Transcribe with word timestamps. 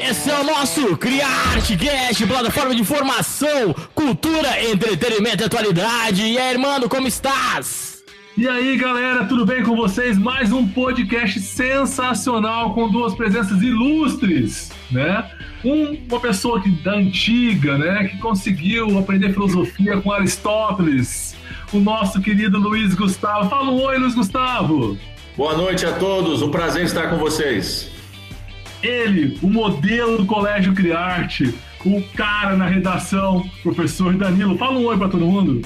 Esse 0.00 0.30
é 0.30 0.40
o 0.40 0.44
nosso 0.44 0.96
Criarte 0.96 1.76
Cast, 1.76 2.24
plataforma 2.24 2.74
de 2.74 2.80
informação, 2.80 3.74
cultura, 3.94 4.62
entretenimento 4.62 5.42
e 5.42 5.46
atualidade. 5.46 6.22
E 6.22 6.38
aí, 6.38 6.52
irmão, 6.52 6.80
como 6.88 7.08
estás? 7.08 8.04
E 8.36 8.46
aí, 8.46 8.76
galera, 8.76 9.24
tudo 9.24 9.44
bem 9.44 9.64
com 9.64 9.74
vocês? 9.74 10.16
Mais 10.16 10.52
um 10.52 10.68
podcast 10.68 11.40
sensacional 11.40 12.74
com 12.74 12.88
duas 12.88 13.14
presenças 13.16 13.60
ilustres, 13.60 14.70
né? 14.90 15.28
Um, 15.64 15.98
uma 16.08 16.20
pessoa 16.20 16.60
que, 16.60 16.70
da 16.70 16.94
antiga, 16.94 17.76
né, 17.76 18.04
que 18.04 18.18
conseguiu 18.18 18.96
aprender 18.98 19.32
filosofia 19.32 20.00
com 20.00 20.12
Aristóteles, 20.12 21.34
o 21.72 21.80
nosso 21.80 22.20
querido 22.20 22.58
Luiz 22.58 22.94
Gustavo. 22.94 23.50
Fala 23.50 23.70
um 23.70 23.82
oi, 23.82 23.98
Luiz 23.98 24.14
Gustavo! 24.14 24.96
Boa 25.36 25.56
noite 25.56 25.84
a 25.84 25.92
todos, 25.92 26.40
um 26.40 26.50
prazer 26.50 26.84
estar 26.84 27.10
com 27.10 27.18
vocês. 27.18 27.97
Ele, 28.82 29.38
o 29.42 29.48
modelo 29.48 30.18
do 30.18 30.26
Colégio 30.26 30.72
Criarte, 30.72 31.54
o 31.84 32.02
cara 32.14 32.56
na 32.56 32.66
redação, 32.66 33.48
professor 33.62 34.14
Danilo. 34.14 34.56
Fala 34.56 34.78
um 34.78 34.86
oi 34.86 34.96
para 34.96 35.08
todo 35.08 35.26
mundo. 35.26 35.62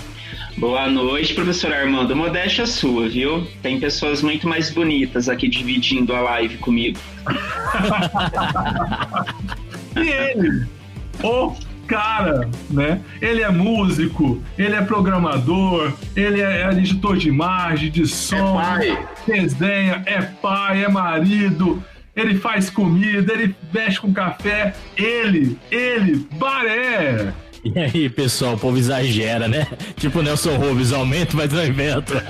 Boa 0.57 0.89
noite, 0.89 1.35
professor 1.35 1.73
Armando. 1.73 2.15
Modéstia 2.15 2.67
sua, 2.67 3.09
viu? 3.09 3.47
Tem 3.63 3.81
pessoas 3.81 4.23
muito 4.23 4.49
mais 4.49 4.71
bonitas 4.71 5.29
aqui 5.29 5.49
dividindo 5.49 6.15
a 6.15 6.21
live 6.21 6.59
comigo. 6.59 6.99
e 9.97 10.09
ele, 10.09 10.67
o 11.23 11.55
cara, 11.87 12.49
né? 12.71 13.01
Ele 13.21 13.43
é 13.43 13.51
músico, 13.51 14.43
ele 14.57 14.75
é 14.75 14.83
programador, 14.83 15.93
ele 16.17 16.41
é 16.41 16.71
editor 16.71 17.17
de 17.17 17.29
imagem, 17.29 17.91
de 17.91 18.07
som, 18.07 18.61
é 18.61 19.07
desenha, 19.27 20.03
é 20.07 20.23
pai, 20.23 20.85
é 20.85 20.89
marido, 20.89 21.83
ele 22.15 22.39
faz 22.39 22.69
comida, 22.69 23.33
ele 23.33 23.55
mexe 23.73 24.01
com 24.01 24.13
café. 24.13 24.75
Ele, 24.97 25.59
ele, 25.71 26.27
Baré. 26.33 27.33
E 27.65 27.79
aí, 27.79 28.09
pessoal, 28.09 28.55
o 28.55 28.59
povo 28.59 28.77
exagera, 28.77 29.47
né? 29.47 29.67
Tipo 29.97 30.21
Nelson 30.21 30.57
Rubens, 30.57 30.93
aumenta, 30.93 31.37
mas 31.37 31.53
não 31.53 31.65
inventa. 31.65 32.25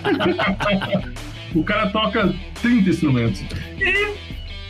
o 1.54 1.64
cara 1.64 1.88
toca 1.90 2.34
30 2.60 2.90
instrumentos. 2.90 3.42
E 3.78 4.14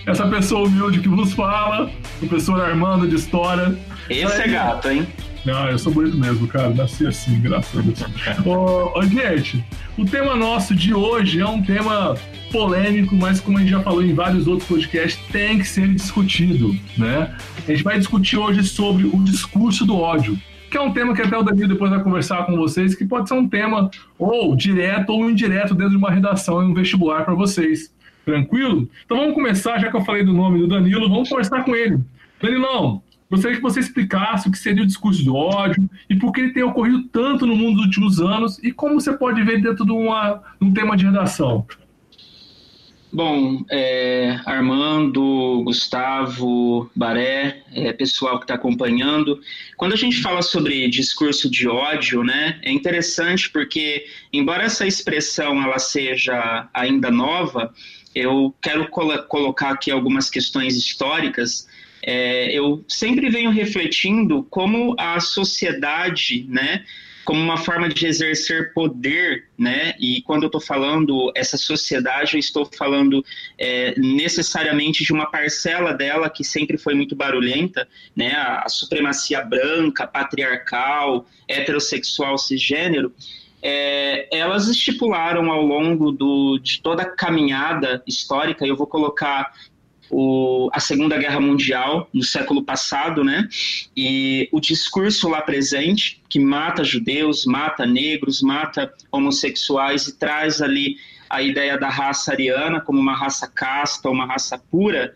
essa 0.06 0.26
pessoa 0.28 0.66
humilde 0.66 1.00
que 1.00 1.08
vos 1.08 1.32
fala, 1.32 1.90
o 2.22 2.26
professor 2.26 2.60
Armando 2.60 3.08
de 3.08 3.16
História. 3.16 3.76
Esse 4.08 4.42
é 4.42 4.48
gato, 4.48 4.88
hein? 4.88 5.06
Não, 5.44 5.68
eu 5.68 5.78
sou 5.78 5.92
bonito 5.92 6.16
mesmo, 6.16 6.46
cara. 6.46 6.70
Nasci 6.70 7.06
assim, 7.06 7.40
graças 7.40 7.78
a 7.78 7.82
Deus. 7.82 8.00
ô, 8.46 8.98
ô, 8.98 9.02
gente, 9.02 9.64
o 9.98 10.04
tema 10.04 10.36
nosso 10.36 10.74
de 10.74 10.94
hoje 10.94 11.40
é 11.40 11.46
um 11.46 11.60
tema 11.60 12.14
polêmico, 12.52 13.14
mas 13.16 13.40
como 13.40 13.58
a 13.58 13.60
gente 13.60 13.70
já 13.70 13.80
falou 13.80 14.04
em 14.04 14.14
vários 14.14 14.46
outros 14.46 14.68
podcasts, 14.68 15.20
tem 15.32 15.58
que 15.58 15.66
ser 15.66 15.88
discutido, 15.88 16.76
né? 16.96 17.34
A 17.66 17.72
gente 17.72 17.82
vai 17.82 17.98
discutir 17.98 18.36
hoje 18.36 18.62
sobre 18.62 19.04
o 19.04 19.24
discurso 19.24 19.84
do 19.84 19.96
ódio, 19.96 20.38
que 20.70 20.76
é 20.76 20.80
um 20.80 20.92
tema 20.92 21.14
que 21.14 21.22
até 21.22 21.36
o 21.36 21.42
Danilo 21.42 21.68
depois 21.68 21.90
vai 21.90 22.02
conversar 22.02 22.46
com 22.46 22.56
vocês, 22.56 22.94
que 22.94 23.04
pode 23.04 23.28
ser 23.28 23.34
um 23.34 23.48
tema 23.48 23.90
ou 24.18 24.54
direto 24.54 25.10
ou 25.10 25.28
indireto 25.28 25.74
dentro 25.74 25.90
de 25.90 25.96
uma 25.96 26.10
redação 26.10 26.62
e 26.62 26.66
um 26.66 26.74
vestibular 26.74 27.24
para 27.24 27.34
vocês. 27.34 27.92
Tranquilo? 28.24 28.88
Então 29.04 29.16
vamos 29.16 29.34
começar, 29.34 29.78
já 29.80 29.90
que 29.90 29.96
eu 29.96 30.04
falei 30.04 30.22
do 30.22 30.32
nome 30.32 30.60
do 30.60 30.68
Danilo, 30.68 31.08
vamos 31.08 31.28
conversar 31.28 31.64
com 31.64 31.74
ele. 31.74 31.98
Danilão, 32.40 33.02
gostaria 33.32 33.56
que 33.56 33.62
você 33.62 33.80
explicasse 33.80 34.46
o 34.46 34.52
que 34.52 34.58
seria 34.58 34.82
o 34.82 34.86
discurso 34.86 35.24
do 35.24 35.34
ódio 35.34 35.88
e 36.08 36.14
por 36.14 36.32
que 36.32 36.42
ele 36.42 36.52
tem 36.52 36.62
ocorrido 36.62 37.04
tanto 37.04 37.46
no 37.46 37.56
mundo 37.56 37.76
nos 37.76 37.86
últimos 37.86 38.20
anos 38.20 38.58
e 38.62 38.70
como 38.70 39.00
você 39.00 39.16
pode 39.16 39.42
ver 39.42 39.62
dentro 39.62 39.86
de, 39.86 39.90
uma, 39.90 40.42
de 40.60 40.68
um 40.68 40.72
tema 40.74 40.94
de 40.94 41.06
redação. 41.06 41.66
Bom, 43.10 43.64
é, 43.70 44.38
Armando, 44.44 45.62
Gustavo, 45.64 46.90
Baré, 46.94 47.62
é, 47.72 47.92
pessoal 47.94 48.38
que 48.38 48.44
está 48.44 48.54
acompanhando, 48.54 49.40
quando 49.78 49.92
a 49.94 49.96
gente 49.96 50.20
fala 50.20 50.42
sobre 50.42 50.88
discurso 50.88 51.50
de 51.50 51.66
ódio, 51.66 52.22
né, 52.22 52.60
é 52.62 52.70
interessante 52.70 53.50
porque, 53.50 54.04
embora 54.30 54.64
essa 54.64 54.86
expressão 54.86 55.62
ela 55.62 55.78
seja 55.78 56.68
ainda 56.74 57.10
nova, 57.10 57.72
eu 58.14 58.54
quero 58.60 58.88
colo 58.88 59.22
colocar 59.24 59.70
aqui 59.70 59.90
algumas 59.90 60.28
questões 60.28 60.76
históricas. 60.76 61.66
É, 62.04 62.52
eu 62.52 62.84
sempre 62.88 63.30
venho 63.30 63.50
refletindo 63.50 64.42
como 64.50 64.94
a 64.98 65.20
sociedade, 65.20 66.44
né, 66.48 66.84
como 67.24 67.40
uma 67.40 67.56
forma 67.56 67.88
de 67.88 68.06
exercer 68.06 68.72
poder, 68.72 69.44
né? 69.56 69.94
E 69.98 70.22
quando 70.22 70.42
eu 70.42 70.46
estou 70.46 70.60
falando 70.60 71.32
essa 71.34 71.56
sociedade, 71.56 72.34
eu 72.34 72.40
estou 72.40 72.68
falando 72.76 73.24
é, 73.58 73.98
necessariamente 73.98 75.04
de 75.04 75.12
uma 75.12 75.26
parcela 75.26 75.92
dela 75.92 76.28
que 76.28 76.42
sempre 76.42 76.76
foi 76.76 76.94
muito 76.94 77.14
barulhenta, 77.14 77.86
né? 78.14 78.32
A, 78.32 78.62
a 78.64 78.68
supremacia 78.68 79.40
branca, 79.40 80.06
patriarcal, 80.06 81.26
heterossexual, 81.46 82.36
cisgênero. 82.38 83.12
É, 83.64 84.26
elas 84.36 84.66
estipularam 84.66 85.48
ao 85.52 85.64
longo 85.64 86.10
do, 86.10 86.58
de 86.58 86.82
toda 86.82 87.04
a 87.04 87.10
caminhada 87.10 88.02
histórica, 88.04 88.66
eu 88.66 88.76
vou 88.76 88.88
colocar 88.88 89.52
o, 90.10 90.68
a 90.72 90.80
Segunda 90.80 91.16
Guerra 91.16 91.40
Mundial 91.40 92.08
no 92.12 92.22
século 92.22 92.62
passado, 92.62 93.24
né? 93.24 93.48
E 93.96 94.48
o 94.52 94.60
discurso 94.60 95.28
lá 95.28 95.40
presente, 95.40 96.20
que 96.28 96.38
mata 96.38 96.84
judeus, 96.84 97.44
mata 97.46 97.86
negros, 97.86 98.42
mata 98.42 98.92
homossexuais 99.10 100.08
e 100.08 100.18
traz 100.18 100.60
ali 100.60 100.96
a 101.28 101.40
ideia 101.40 101.78
da 101.78 101.88
raça 101.88 102.32
ariana 102.32 102.80
como 102.80 103.00
uma 103.00 103.16
raça 103.16 103.46
casta, 103.46 104.10
uma 104.10 104.26
raça 104.26 104.58
pura. 104.58 105.14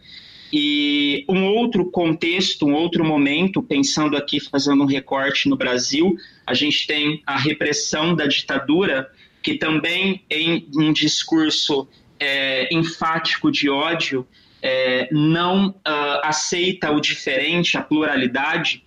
E 0.53 1.25
um 1.29 1.45
outro 1.45 1.85
contexto, 1.91 2.67
um 2.67 2.73
outro 2.73 3.05
momento, 3.05 3.63
pensando 3.63 4.17
aqui, 4.17 4.41
fazendo 4.41 4.83
um 4.83 4.87
recorte 4.87 5.49
no 5.49 5.57
Brasil, 5.57 6.17
a 6.47 6.55
gente 6.55 6.87
tem 6.87 7.23
a 7.27 7.37
repressão 7.37 8.15
da 8.15 8.27
ditadura, 8.27 9.11
que 9.43 9.55
também 9.55 10.23
em 10.31 10.67
um 10.75 10.93
discurso 10.93 11.87
é, 12.19 12.75
enfático 12.75 13.51
de 13.51 13.69
ódio, 13.69 14.27
é, 14.62 15.09
não 15.12 15.69
uh, 15.69 16.21
aceita 16.22 16.91
o 16.91 17.00
diferente, 17.00 17.77
a 17.77 17.83
pluralidade, 17.83 18.83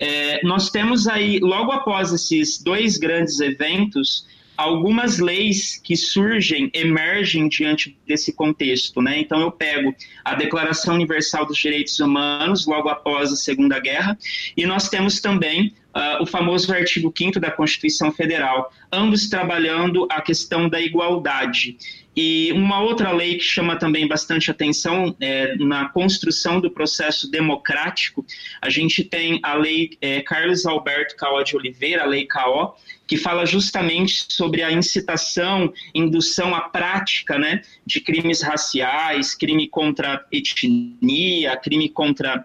é, 0.00 0.40
nós 0.42 0.70
temos 0.70 1.06
aí, 1.06 1.38
logo 1.40 1.70
após 1.72 2.10
esses 2.10 2.62
dois 2.62 2.96
grandes 2.96 3.38
eventos, 3.38 4.26
algumas 4.56 5.18
leis 5.18 5.78
que 5.82 5.94
surgem, 5.94 6.70
emergem 6.72 7.48
diante 7.48 7.96
desse 8.06 8.32
contexto. 8.32 9.02
Né? 9.02 9.20
Então, 9.20 9.40
eu 9.40 9.52
pego 9.52 9.94
a 10.24 10.34
Declaração 10.34 10.94
Universal 10.94 11.44
dos 11.44 11.58
Direitos 11.58 12.00
Humanos, 12.00 12.66
logo 12.66 12.88
após 12.88 13.30
a 13.30 13.36
Segunda 13.36 13.78
Guerra, 13.78 14.18
e 14.56 14.64
nós 14.64 14.88
temos 14.88 15.20
também 15.20 15.74
uh, 15.94 16.22
o 16.22 16.26
famoso 16.26 16.72
artigo 16.72 17.12
5 17.16 17.38
da 17.40 17.50
Constituição 17.50 18.12
Federal, 18.12 18.72
ambos 18.92 19.28
trabalhando 19.28 20.06
a 20.10 20.20
questão 20.20 20.68
da 20.68 20.80
igualdade. 20.80 21.76
E 22.16 22.52
uma 22.52 22.80
outra 22.80 23.12
lei 23.12 23.36
que 23.36 23.44
chama 23.44 23.76
também 23.76 24.06
bastante 24.06 24.50
atenção 24.50 25.16
é, 25.20 25.54
na 25.56 25.88
construção 25.88 26.60
do 26.60 26.70
processo 26.70 27.30
democrático, 27.30 28.26
a 28.60 28.68
gente 28.68 29.04
tem 29.04 29.38
a 29.42 29.54
lei 29.54 29.96
é, 30.00 30.20
Carlos 30.20 30.66
Alberto 30.66 31.14
Caó 31.16 31.42
de 31.42 31.56
Oliveira, 31.56 32.02
a 32.02 32.06
lei 32.06 32.26
CAO, 32.26 32.76
que 33.06 33.16
fala 33.16 33.46
justamente 33.46 34.26
sobre 34.28 34.62
a 34.62 34.72
incitação, 34.72 35.72
indução 35.94 36.54
à 36.54 36.62
prática 36.62 37.38
né, 37.38 37.62
de 37.86 38.00
crimes 38.00 38.42
raciais, 38.42 39.34
crime 39.34 39.68
contra 39.68 40.24
etnia, 40.32 41.56
crime 41.56 41.88
contra 41.88 42.44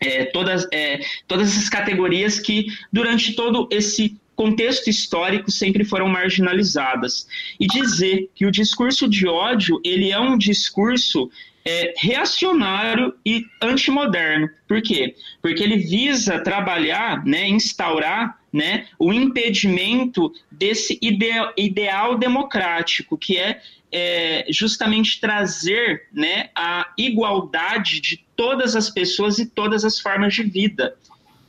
é, 0.00 0.24
todas, 0.26 0.66
é, 0.72 1.00
todas 1.26 1.48
essas 1.50 1.68
categorias 1.68 2.38
que, 2.38 2.66
durante 2.92 3.34
todo 3.34 3.68
esse 3.70 4.16
contexto 4.38 4.88
histórico 4.88 5.50
sempre 5.50 5.84
foram 5.84 6.08
marginalizadas. 6.08 7.26
E 7.58 7.66
dizer 7.66 8.30
que 8.34 8.46
o 8.46 8.52
discurso 8.52 9.08
de 9.08 9.26
ódio 9.26 9.80
ele 9.84 10.12
é 10.12 10.20
um 10.20 10.38
discurso 10.38 11.28
é, 11.64 11.92
reacionário 11.98 13.14
e 13.26 13.44
antimoderno. 13.60 14.48
Por 14.66 14.80
quê? 14.80 15.16
Porque 15.42 15.62
ele 15.62 15.76
visa 15.76 16.38
trabalhar, 16.38 17.24
né, 17.26 17.48
instaurar 17.48 18.38
né, 18.52 18.86
o 18.98 19.12
impedimento 19.12 20.32
desse 20.50 20.98
ideal, 21.02 21.52
ideal 21.56 22.16
democrático, 22.16 23.18
que 23.18 23.36
é, 23.36 23.60
é, 23.92 24.46
justamente 24.50 25.20
trazer 25.20 26.06
né, 26.12 26.48
a 26.54 26.92
igualdade 26.96 28.00
de 28.00 28.27
todas 28.38 28.76
as 28.76 28.88
pessoas 28.88 29.40
e 29.40 29.46
todas 29.46 29.84
as 29.84 29.98
formas 29.98 30.32
de 30.32 30.44
vida. 30.44 30.94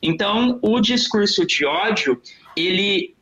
Então, 0.01 0.57
o 0.63 0.79
discurso 0.79 1.45
de 1.45 1.63
ódio, 1.63 2.19
ele 2.57 3.13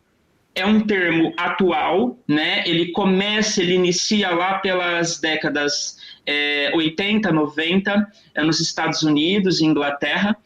é 0.56 0.66
um 0.66 0.80
termo 0.80 1.34
atual, 1.36 2.18
né? 2.26 2.64
Ele 2.66 2.94
começa, 2.94 3.62
ele 3.62 3.74
inicia 3.74 4.30
lá 4.30 4.60
pelas 4.60 5.20
décadas 5.20 5.98
é, 6.26 6.72
80, 6.74 7.30
90, 7.30 8.12
é, 8.34 8.44
nos 8.44 8.62
Estados 8.62 9.04
Unidos, 9.04 9.60
Inglaterra. 9.60 10.38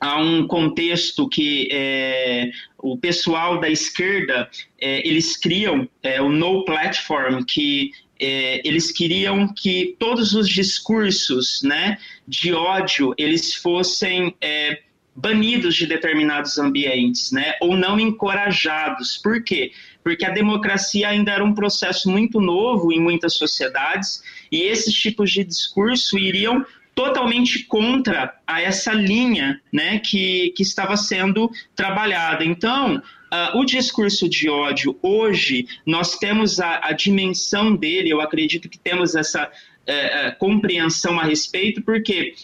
Há 0.00 0.18
um 0.18 0.46
contexto 0.46 1.28
que 1.28 1.68
é, 1.70 2.50
o 2.78 2.96
pessoal 2.96 3.60
da 3.60 3.68
esquerda 3.68 4.48
é, 4.80 5.06
eles 5.06 5.36
criam 5.36 5.86
é, 6.02 6.22
o 6.22 6.30
No 6.30 6.64
Platform, 6.64 7.44
que 7.44 7.90
é, 8.20 8.60
eles 8.66 8.92
queriam 8.92 9.48
que 9.48 9.96
todos 9.98 10.34
os 10.34 10.48
discursos 10.48 11.62
né, 11.62 11.98
de 12.28 12.52
ódio 12.52 13.14
eles 13.16 13.54
fossem 13.54 14.36
é, 14.40 14.82
banidos 15.16 15.74
de 15.74 15.86
determinados 15.86 16.58
ambientes, 16.58 17.32
né, 17.32 17.54
ou 17.60 17.76
não 17.76 17.98
encorajados. 17.98 19.16
Por 19.16 19.42
quê? 19.42 19.72
Porque 20.04 20.24
a 20.24 20.30
democracia 20.30 21.08
ainda 21.08 21.32
era 21.32 21.44
um 21.44 21.54
processo 21.54 22.10
muito 22.10 22.40
novo 22.40 22.92
em 22.92 23.00
muitas 23.00 23.34
sociedades 23.34 24.22
e 24.52 24.62
esses 24.62 24.94
tipos 24.94 25.30
de 25.30 25.42
discurso 25.42 26.18
iriam 26.18 26.64
totalmente 26.94 27.64
contra 27.64 28.34
a 28.46 28.60
essa 28.60 28.92
linha 28.92 29.60
né, 29.72 29.98
que, 29.98 30.52
que 30.56 30.62
estava 30.62 30.96
sendo 30.96 31.50
trabalhada. 31.74 32.44
Então, 32.44 33.02
uh, 33.32 33.58
o 33.58 33.64
discurso 33.64 34.28
de 34.28 34.48
ódio 34.48 34.96
hoje, 35.02 35.66
nós 35.86 36.16
temos 36.16 36.60
a, 36.60 36.80
a 36.88 36.92
dimensão 36.92 37.74
dele, 37.74 38.10
eu 38.10 38.20
acredito 38.20 38.68
que 38.68 38.78
temos 38.78 39.14
essa 39.14 39.46
uh, 39.46 40.38
compreensão 40.38 41.18
a 41.18 41.24
respeito, 41.24 41.82
porque 41.82 42.34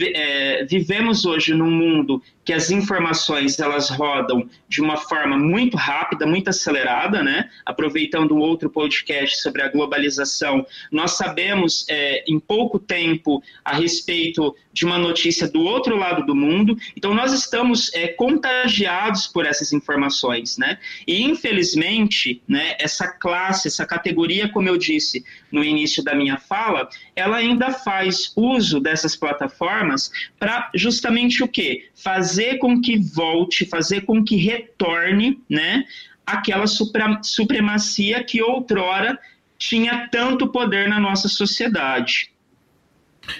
é, 0.00 0.64
vivemos 0.64 1.26
hoje 1.26 1.52
num 1.52 1.70
mundo 1.70 2.22
que 2.44 2.52
as 2.52 2.70
informações 2.70 3.58
elas 3.60 3.88
rodam 3.90 4.48
de 4.68 4.80
uma 4.80 4.96
forma 4.96 5.36
muito 5.36 5.76
rápida, 5.76 6.26
muito 6.26 6.48
acelerada, 6.48 7.22
né? 7.22 7.48
Aproveitando 7.64 8.34
um 8.34 8.38
outro 8.38 8.70
podcast 8.70 9.40
sobre 9.40 9.62
a 9.62 9.68
globalização, 9.68 10.66
nós 10.90 11.12
sabemos 11.12 11.84
é, 11.88 12.24
em 12.26 12.40
pouco 12.40 12.78
tempo 12.78 13.42
a 13.64 13.76
respeito 13.76 14.56
de 14.72 14.84
uma 14.84 14.98
notícia 14.98 15.48
do 15.48 15.60
outro 15.60 15.96
lado 15.96 16.24
do 16.24 16.34
mundo. 16.34 16.76
Então 16.96 17.14
nós 17.14 17.32
estamos 17.32 17.92
é, 17.94 18.08
contagiados 18.08 19.26
por 19.26 19.46
essas 19.46 19.72
informações, 19.72 20.56
né? 20.56 20.78
E 21.06 21.22
infelizmente, 21.22 22.42
né? 22.48 22.76
Essa 22.78 23.08
classe, 23.08 23.68
essa 23.68 23.86
categoria, 23.86 24.48
como 24.48 24.68
eu 24.68 24.76
disse 24.76 25.24
no 25.50 25.62
início 25.62 26.02
da 26.02 26.14
minha 26.14 26.38
fala, 26.38 26.88
ela 27.14 27.36
ainda 27.36 27.70
faz 27.70 28.32
uso 28.36 28.80
dessas 28.80 29.14
plataformas 29.14 30.10
para 30.38 30.70
justamente 30.74 31.42
o 31.42 31.48
quê? 31.48 31.88
Fazer 31.94 32.58
com 32.58 32.80
que 32.80 32.96
volte, 32.96 33.66
fazer 33.66 34.02
com 34.02 34.24
que 34.24 34.36
retorne, 34.36 35.40
né, 35.48 35.84
aquela 36.26 36.66
supremacia 36.66 38.24
que 38.24 38.42
outrora 38.42 39.18
tinha 39.58 40.08
tanto 40.10 40.48
poder 40.48 40.88
na 40.88 40.98
nossa 40.98 41.28
sociedade. 41.28 42.31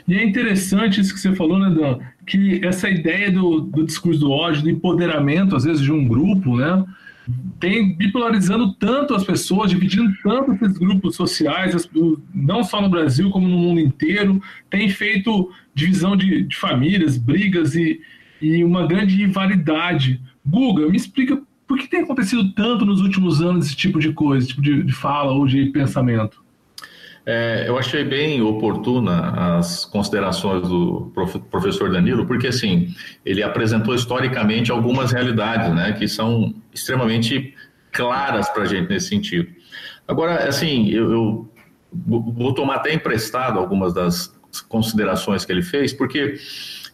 E 0.06 0.14
é 0.14 0.25
interessante 0.25 1.00
isso 1.00 1.12
que 1.12 1.20
você 1.20 1.34
falou, 1.34 1.58
né, 1.58 1.70
Dan? 1.70 1.99
Que 2.26 2.64
essa 2.64 2.88
ideia 2.88 3.31
do, 3.31 3.61
do 3.61 3.84
discurso 3.84 4.20
do 4.20 4.31
ódio, 4.31 4.62
do 4.62 4.70
empoderamento, 4.70 5.56
às 5.56 5.64
vezes, 5.64 5.82
de 5.82 5.93
um 5.93 6.06
grupo, 6.06 6.56
né? 6.56 6.84
tem 7.61 7.94
bipolarizando 7.94 8.73
tanto 8.75 9.14
as 9.14 9.25
pessoas, 9.25 9.70
dividindo 9.70 10.12
tanto 10.23 10.52
esses 10.52 10.76
grupos 10.76 11.14
sociais, 11.14 11.88
não 12.34 12.64
só 12.64 12.81
no 12.81 12.88
Brasil, 12.88 13.31
como 13.31 13.46
no 13.46 13.58
mundo 13.58 13.81
inteiro, 13.81 14.43
tem 14.69 14.88
feito 14.88 15.50
divisão 15.75 16.17
de, 16.17 16.43
de 16.43 16.56
famílias, 16.56 17.17
brigas 17.17 17.75
e, 17.75 18.00
e 18.40 18.64
uma 18.64 18.87
grande 18.87 19.14
rivalidade. 19.14 20.20
Guga, 20.44 20.88
me 20.88 20.96
explica 20.96 21.40
por 21.67 21.79
que 21.79 21.87
tem 21.87 22.00
acontecido 22.00 22.52
tanto 22.52 22.84
nos 22.84 23.00
últimos 23.00 23.40
anos 23.40 23.67
esse 23.67 23.76
tipo 23.76 24.00
de 24.00 24.12
coisa, 24.12 24.44
esse 24.44 24.49
tipo 24.49 24.62
de, 24.62 24.82
de 24.82 24.93
fala 24.93 25.32
ou 25.32 25.46
de 25.46 25.67
pensamento? 25.67 26.42
É, 27.24 27.64
eu 27.69 27.78
achei 27.78 28.02
bem 28.02 28.42
oportuna 28.42 29.58
as 29.58 29.84
considerações 29.84 30.66
do 30.69 31.12
prof, 31.14 31.38
professor 31.50 31.90
Danilo, 31.90 32.26
porque 32.26 32.48
assim 32.48 32.92
ele 33.24 33.42
apresentou 33.42 33.94
historicamente 33.94 34.72
algumas 34.72 35.12
realidades, 35.12 35.72
né, 35.72 35.92
que 35.92 36.08
são 36.08 36.52
extremamente 36.72 37.54
claras 37.92 38.48
para 38.48 38.64
a 38.64 38.66
gente 38.66 38.88
nesse 38.88 39.08
sentido. 39.08 39.48
Agora, 40.08 40.48
assim, 40.48 40.88
eu, 40.88 41.12
eu 41.12 41.50
vou 42.06 42.52
tomar 42.54 42.76
até 42.76 42.92
emprestado 42.92 43.58
algumas 43.58 43.94
das 43.94 44.34
considerações 44.69 45.44
que 45.44 45.52
ele 45.52 45.62
fez, 45.62 45.92
porque 45.92 46.34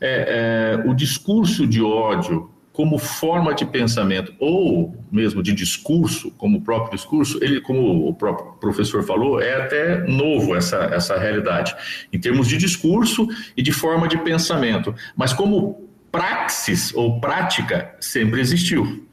é, 0.01 0.77
é, 0.85 0.89
o 0.89 0.95
discurso 0.95 1.67
de 1.67 1.83
ódio 1.83 2.51
como 2.79 2.97
forma 2.97 3.53
de 3.53 3.67
pensamento 3.67 4.33
ou 4.39 4.97
mesmo 5.11 5.43
de 5.43 5.53
discurso, 5.53 6.31
como 6.39 6.59
o 6.59 6.61
próprio 6.61 6.97
discurso, 6.97 7.37
ele, 7.43 7.61
como 7.61 8.09
o 8.09 8.15
próprio 8.15 8.53
professor 8.61 9.03
falou, 9.03 9.43
é 9.43 9.63
até 9.63 10.07
novo 10.07 10.55
essa, 10.55 10.77
essa 10.93 11.19
realidade, 11.19 11.75
em 12.13 12.21
termos 12.21 12.47
de 12.47 12.57
discurso 12.57 13.27
e 13.57 13.63
de 13.63 13.73
forma 13.73 14.07
de 14.07 14.17
pensamento. 14.19 14.95
Mas 15.17 15.33
como 15.33 15.89
praxis 16.13 16.95
ou 16.95 17.21
prática 17.21 17.97
sempre 17.99 18.41
existiu. 18.41 19.05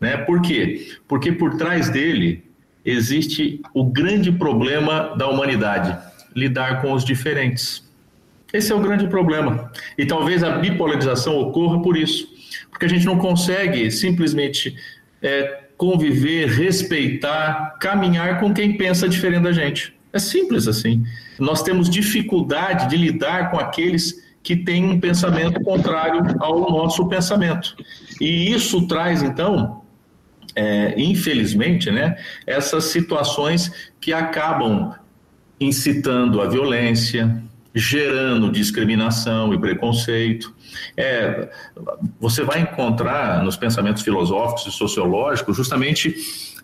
Né? 0.00 0.16
Por 0.16 0.42
quê? 0.42 0.96
Porque 1.06 1.30
por 1.30 1.56
trás 1.56 1.88
dele 1.88 2.42
existe 2.84 3.62
o 3.72 3.84
grande 3.84 4.32
problema 4.32 5.14
da 5.16 5.28
humanidade, 5.28 5.96
lidar 6.34 6.82
com 6.82 6.92
os 6.92 7.04
diferentes. 7.04 7.88
Esse 8.52 8.72
é 8.72 8.74
o 8.74 8.80
grande 8.80 9.06
problema. 9.06 9.70
E 9.96 10.04
talvez 10.04 10.42
a 10.42 10.58
bipolarização 10.58 11.38
ocorra 11.38 11.80
por 11.80 11.96
isso 11.96 12.33
porque 12.74 12.86
a 12.86 12.88
gente 12.88 13.06
não 13.06 13.16
consegue 13.16 13.88
simplesmente 13.88 14.76
é, 15.22 15.60
conviver, 15.76 16.48
respeitar, 16.48 17.76
caminhar 17.80 18.40
com 18.40 18.52
quem 18.52 18.76
pensa 18.76 19.08
diferente 19.08 19.44
da 19.44 19.52
gente. 19.52 19.94
É 20.12 20.18
simples 20.18 20.66
assim. 20.66 21.04
Nós 21.38 21.62
temos 21.62 21.88
dificuldade 21.88 22.90
de 22.90 22.96
lidar 22.96 23.52
com 23.52 23.60
aqueles 23.60 24.24
que 24.42 24.56
têm 24.56 24.84
um 24.84 24.98
pensamento 24.98 25.60
contrário 25.62 26.20
ao 26.40 26.68
nosso 26.68 27.08
pensamento. 27.08 27.76
E 28.20 28.52
isso 28.52 28.88
traz, 28.88 29.22
então, 29.22 29.82
é, 30.56 31.00
infelizmente, 31.00 31.92
né, 31.92 32.16
essas 32.44 32.86
situações 32.86 33.70
que 34.00 34.12
acabam 34.12 34.94
incitando 35.60 36.42
a 36.42 36.48
violência, 36.48 37.40
gerando 37.74 38.52
discriminação 38.52 39.52
e 39.52 39.58
preconceito. 39.58 40.54
É, 40.96 41.48
você 42.20 42.44
vai 42.44 42.60
encontrar 42.60 43.42
nos 43.42 43.56
pensamentos 43.56 44.02
filosóficos 44.02 44.72
e 44.72 44.76
sociológicos 44.76 45.56
justamente 45.56 46.14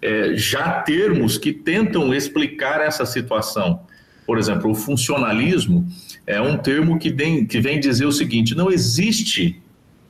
é, 0.00 0.34
já 0.34 0.80
termos 0.82 1.36
que 1.36 1.52
tentam 1.52 2.14
explicar 2.14 2.80
essa 2.80 3.04
situação. 3.04 3.80
Por 4.24 4.38
exemplo, 4.38 4.70
o 4.70 4.74
funcionalismo 4.74 5.86
é 6.24 6.40
um 6.40 6.56
termo 6.56 6.96
que 6.96 7.10
vem, 7.10 7.44
que 7.44 7.60
vem 7.60 7.80
dizer 7.80 8.06
o 8.06 8.12
seguinte: 8.12 8.54
não 8.54 8.70
existe, 8.70 9.60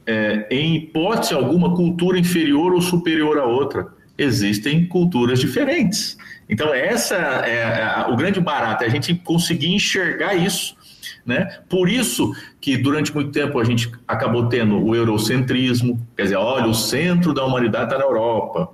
é, 0.06 0.46
em 0.50 0.76
hipótese 0.76 1.32
alguma, 1.32 1.74
cultura 1.74 2.18
inferior 2.18 2.74
ou 2.74 2.82
superior 2.82 3.38
à 3.38 3.44
outra. 3.44 3.88
Existem 4.18 4.84
culturas 4.84 5.40
diferentes. 5.40 6.18
Então, 6.46 6.74
essa 6.74 7.16
é, 7.16 8.04
o 8.10 8.16
grande 8.16 8.38
barato, 8.38 8.84
é 8.84 8.86
a 8.86 8.90
gente 8.90 9.14
conseguir 9.14 9.72
enxergar 9.72 10.34
isso 10.34 10.76
né? 11.24 11.60
Por 11.68 11.88
isso 11.88 12.34
que 12.60 12.76
durante 12.76 13.14
muito 13.14 13.30
tempo 13.30 13.58
a 13.58 13.64
gente 13.64 13.90
acabou 14.06 14.48
tendo 14.48 14.82
o 14.82 14.94
eurocentrismo, 14.94 16.00
quer 16.16 16.24
dizer, 16.24 16.36
olha, 16.36 16.66
o 16.66 16.74
centro 16.74 17.32
da 17.32 17.44
humanidade 17.44 17.84
está 17.84 17.98
na 17.98 18.04
Europa. 18.04 18.70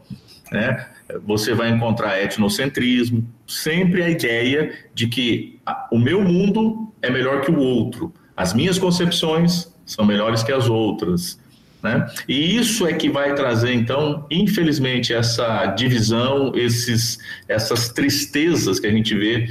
Né? 0.51 0.87
Você 1.25 1.55
vai 1.55 1.71
encontrar 1.71 2.21
etnocentrismo, 2.21 3.27
sempre 3.47 4.03
a 4.03 4.09
ideia 4.09 4.73
de 4.95 5.07
que 5.07 5.59
o 5.91 5.99
meu 5.99 6.23
mundo 6.23 6.93
é 7.03 7.11
melhor 7.11 7.43
que 7.43 7.51
o 7.51 7.59
outro, 7.59 8.13
as 8.37 8.53
minhas 8.55 8.79
concepções 8.79 9.73
são 9.85 10.05
melhores 10.05 10.43
que 10.43 10.53
as 10.53 10.69
outras. 10.69 11.39
Né? 11.83 12.07
E 12.29 12.57
isso 12.57 12.87
é 12.87 12.93
que 12.93 13.09
vai 13.09 13.35
trazer, 13.35 13.73
então, 13.73 14.27
infelizmente, 14.31 15.13
essa 15.13 15.67
divisão, 15.67 16.53
esses, 16.55 17.19
essas 17.49 17.91
tristezas 17.91 18.81
que 18.81 18.87
a 18.87 18.91
gente 18.91 19.15
vê 19.15 19.49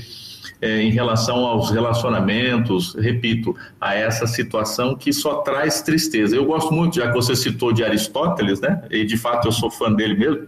é, 0.62 0.81
em 0.81 0.91
relação 0.91 1.45
aos 1.45 1.71
relacionamentos, 1.71 2.95
repito, 2.95 3.55
a 3.79 3.95
essa 3.95 4.25
situação 4.25 4.95
que 4.95 5.12
só 5.12 5.41
traz 5.41 5.81
tristeza. 5.81 6.35
Eu 6.35 6.45
gosto 6.45 6.74
muito, 6.74 6.95
já 6.95 7.07
que 7.07 7.13
você 7.13 7.35
citou 7.35 7.71
de 7.71 7.83
Aristóteles, 7.83 8.62
né? 8.62 8.83
E 8.89 9.05
de 9.05 9.17
fato 9.17 9.47
eu 9.47 9.51
sou 9.51 9.69
fã 9.69 9.91
dele 9.91 10.15
mesmo. 10.15 10.47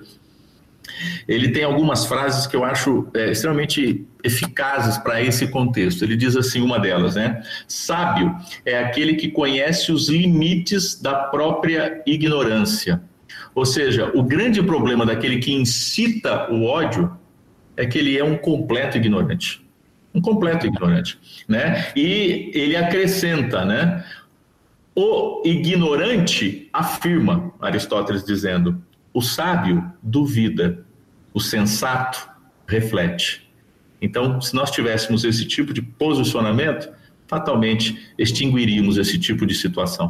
Ele 1.28 1.50
tem 1.50 1.64
algumas 1.64 2.06
frases 2.06 2.48
que 2.48 2.56
eu 2.56 2.64
acho 2.64 3.08
é, 3.14 3.32
extremamente 3.32 4.06
eficazes 4.24 4.98
para 4.98 5.22
esse 5.22 5.48
contexto. 5.48 6.04
Ele 6.04 6.16
diz 6.16 6.36
assim, 6.36 6.62
uma 6.62 6.80
delas, 6.80 7.16
né? 7.16 7.44
Sábio 7.68 8.36
é 8.66 8.80
aquele 8.80 9.16
que 9.16 9.30
conhece 9.30 9.92
os 9.92 10.10
limites 10.10 11.00
da 11.00 11.14
própria 11.14 12.02
ignorância. 12.06 13.02
Ou 13.54 13.66
seja, 13.66 14.12
o 14.16 14.24
grande 14.24 14.64
problema 14.64 15.06
daquele 15.06 15.40
que 15.40 15.52
incita 15.52 16.52
o 16.52 16.64
ódio 16.64 17.12
é 17.76 17.86
que 17.86 17.98
ele 17.98 18.18
é 18.18 18.24
um 18.24 18.38
completo 18.38 18.98
ignorante 18.98 19.67
um 20.18 20.22
completo 20.22 20.66
ignorante, 20.66 21.20
né? 21.48 21.92
E 21.96 22.52
ele 22.54 22.76
acrescenta, 22.76 23.64
né? 23.64 24.04
O 24.96 25.44
ignorante 25.46 26.68
afirma, 26.74 27.54
Aristóteles 27.62 28.26
dizendo, 28.26 28.82
o 29.14 29.22
sábio 29.22 29.94
duvida, 30.02 30.84
o 31.34 31.40
sensato 31.40 32.28
reflete. 32.68 33.48
Então, 34.02 34.42
se 34.42 34.56
nós 34.56 34.72
tivéssemos 34.72 35.24
esse 35.24 35.46
tipo 35.46 35.72
de 35.72 35.84
posicionamento, 35.84 36.90
fatalmente 37.28 38.10
extinguiríamos 38.18 38.98
esse 38.98 39.20
tipo 39.20 39.46
de 39.46 39.54
situação. 39.54 40.08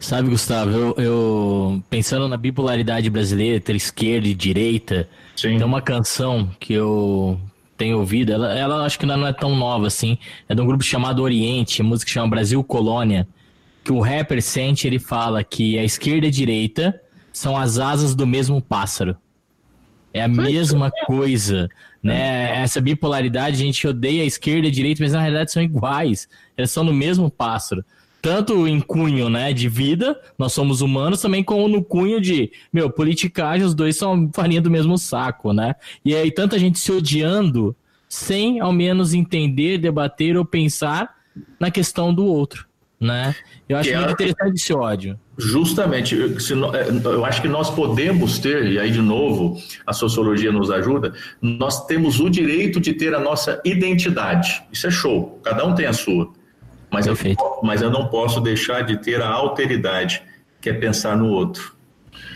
Sabe, 0.00 0.30
Gustavo, 0.30 0.70
eu, 0.70 0.94
eu 0.96 1.82
pensando 1.90 2.26
na 2.26 2.38
bipolaridade 2.38 3.10
brasileira, 3.10 3.56
entre 3.56 3.76
esquerda 3.76 4.28
e 4.28 4.34
direita, 4.34 5.08
Sim. 5.34 5.58
tem 5.58 5.62
uma 5.62 5.82
canção 5.82 6.50
que 6.58 6.72
eu 6.72 7.38
tem 7.76 7.94
ouvido, 7.94 8.32
ela, 8.32 8.54
ela 8.54 8.84
acho 8.84 8.98
que 8.98 9.06
não 9.06 9.26
é 9.26 9.32
tão 9.32 9.54
nova 9.54 9.86
assim. 9.86 10.18
É 10.48 10.54
de 10.54 10.60
um 10.60 10.66
grupo 10.66 10.82
chamado 10.82 11.22
Oriente, 11.22 11.82
música 11.82 12.06
que 12.06 12.12
chama 12.12 12.28
Brasil 12.28 12.62
Colônia. 12.64 13.26
Que 13.84 13.92
o 13.92 14.00
rapper 14.00 14.42
sente, 14.42 14.86
ele 14.86 14.98
fala 14.98 15.44
que 15.44 15.78
a 15.78 15.84
esquerda 15.84 16.26
e 16.26 16.28
a 16.28 16.32
direita 16.32 17.00
são 17.32 17.56
as 17.56 17.78
asas 17.78 18.14
do 18.14 18.26
mesmo 18.26 18.60
pássaro. 18.60 19.16
É 20.12 20.22
a 20.22 20.28
mesma 20.28 20.90
coisa, 21.06 21.68
né? 22.02 22.62
Essa 22.62 22.80
bipolaridade, 22.80 23.56
a 23.56 23.64
gente 23.64 23.86
odeia 23.86 24.22
a 24.22 24.26
esquerda 24.26 24.66
e 24.66 24.70
a 24.70 24.72
direita, 24.72 25.02
mas 25.02 25.12
na 25.12 25.20
realidade 25.20 25.52
são 25.52 25.62
iguais. 25.62 26.26
Elas 26.56 26.70
são 26.70 26.82
no 26.82 26.92
mesmo 26.92 27.30
pássaro 27.30 27.84
tanto 28.26 28.66
em 28.66 28.80
cunho, 28.80 29.30
né, 29.30 29.52
de 29.52 29.68
vida, 29.68 30.20
nós 30.36 30.52
somos 30.52 30.80
humanos, 30.80 31.20
também 31.20 31.44
como 31.44 31.68
no 31.68 31.80
cunho 31.80 32.20
de, 32.20 32.50
meu, 32.72 32.90
politicagem, 32.90 33.64
os 33.64 33.72
dois 33.72 33.96
são 33.96 34.28
farinha 34.34 34.60
do 34.60 34.68
mesmo 34.68 34.98
saco, 34.98 35.52
né? 35.52 35.76
E 36.04 36.12
aí 36.12 36.32
tanta 36.32 36.58
gente 36.58 36.76
se 36.76 36.90
odiando 36.90 37.76
sem 38.08 38.58
ao 38.58 38.72
menos 38.72 39.14
entender, 39.14 39.78
debater 39.78 40.36
ou 40.36 40.44
pensar 40.44 41.14
na 41.60 41.70
questão 41.70 42.12
do 42.12 42.26
outro, 42.26 42.66
né? 42.98 43.32
Eu 43.68 43.76
acho 43.76 43.90
que 43.90 43.96
muito 43.96 44.10
é... 44.10 44.12
interessante 44.14 44.56
esse 44.56 44.74
ódio. 44.74 45.20
Justamente, 45.38 46.16
é, 46.16 47.08
eu 47.08 47.24
acho 47.24 47.40
que 47.40 47.46
nós 47.46 47.70
podemos 47.70 48.40
ter, 48.40 48.72
e 48.72 48.80
aí 48.80 48.90
de 48.90 49.02
novo 49.02 49.56
a 49.86 49.92
sociologia 49.92 50.50
nos 50.50 50.68
ajuda, 50.68 51.14
nós 51.40 51.86
temos 51.86 52.18
o 52.18 52.28
direito 52.28 52.80
de 52.80 52.92
ter 52.92 53.14
a 53.14 53.20
nossa 53.20 53.62
identidade. 53.64 54.64
Isso 54.72 54.88
é 54.88 54.90
show, 54.90 55.40
cada 55.44 55.64
um 55.64 55.76
tem 55.76 55.86
a 55.86 55.92
sua. 55.92 56.32
Mas 56.92 57.06
eu, 57.06 57.14
mas 57.62 57.82
eu 57.82 57.90
não 57.90 58.08
posso 58.08 58.40
deixar 58.40 58.82
de 58.82 58.96
ter 58.96 59.20
a 59.20 59.28
alteridade, 59.28 60.22
que 60.60 60.70
é 60.70 60.72
pensar 60.72 61.16
no 61.16 61.28
outro. 61.28 61.74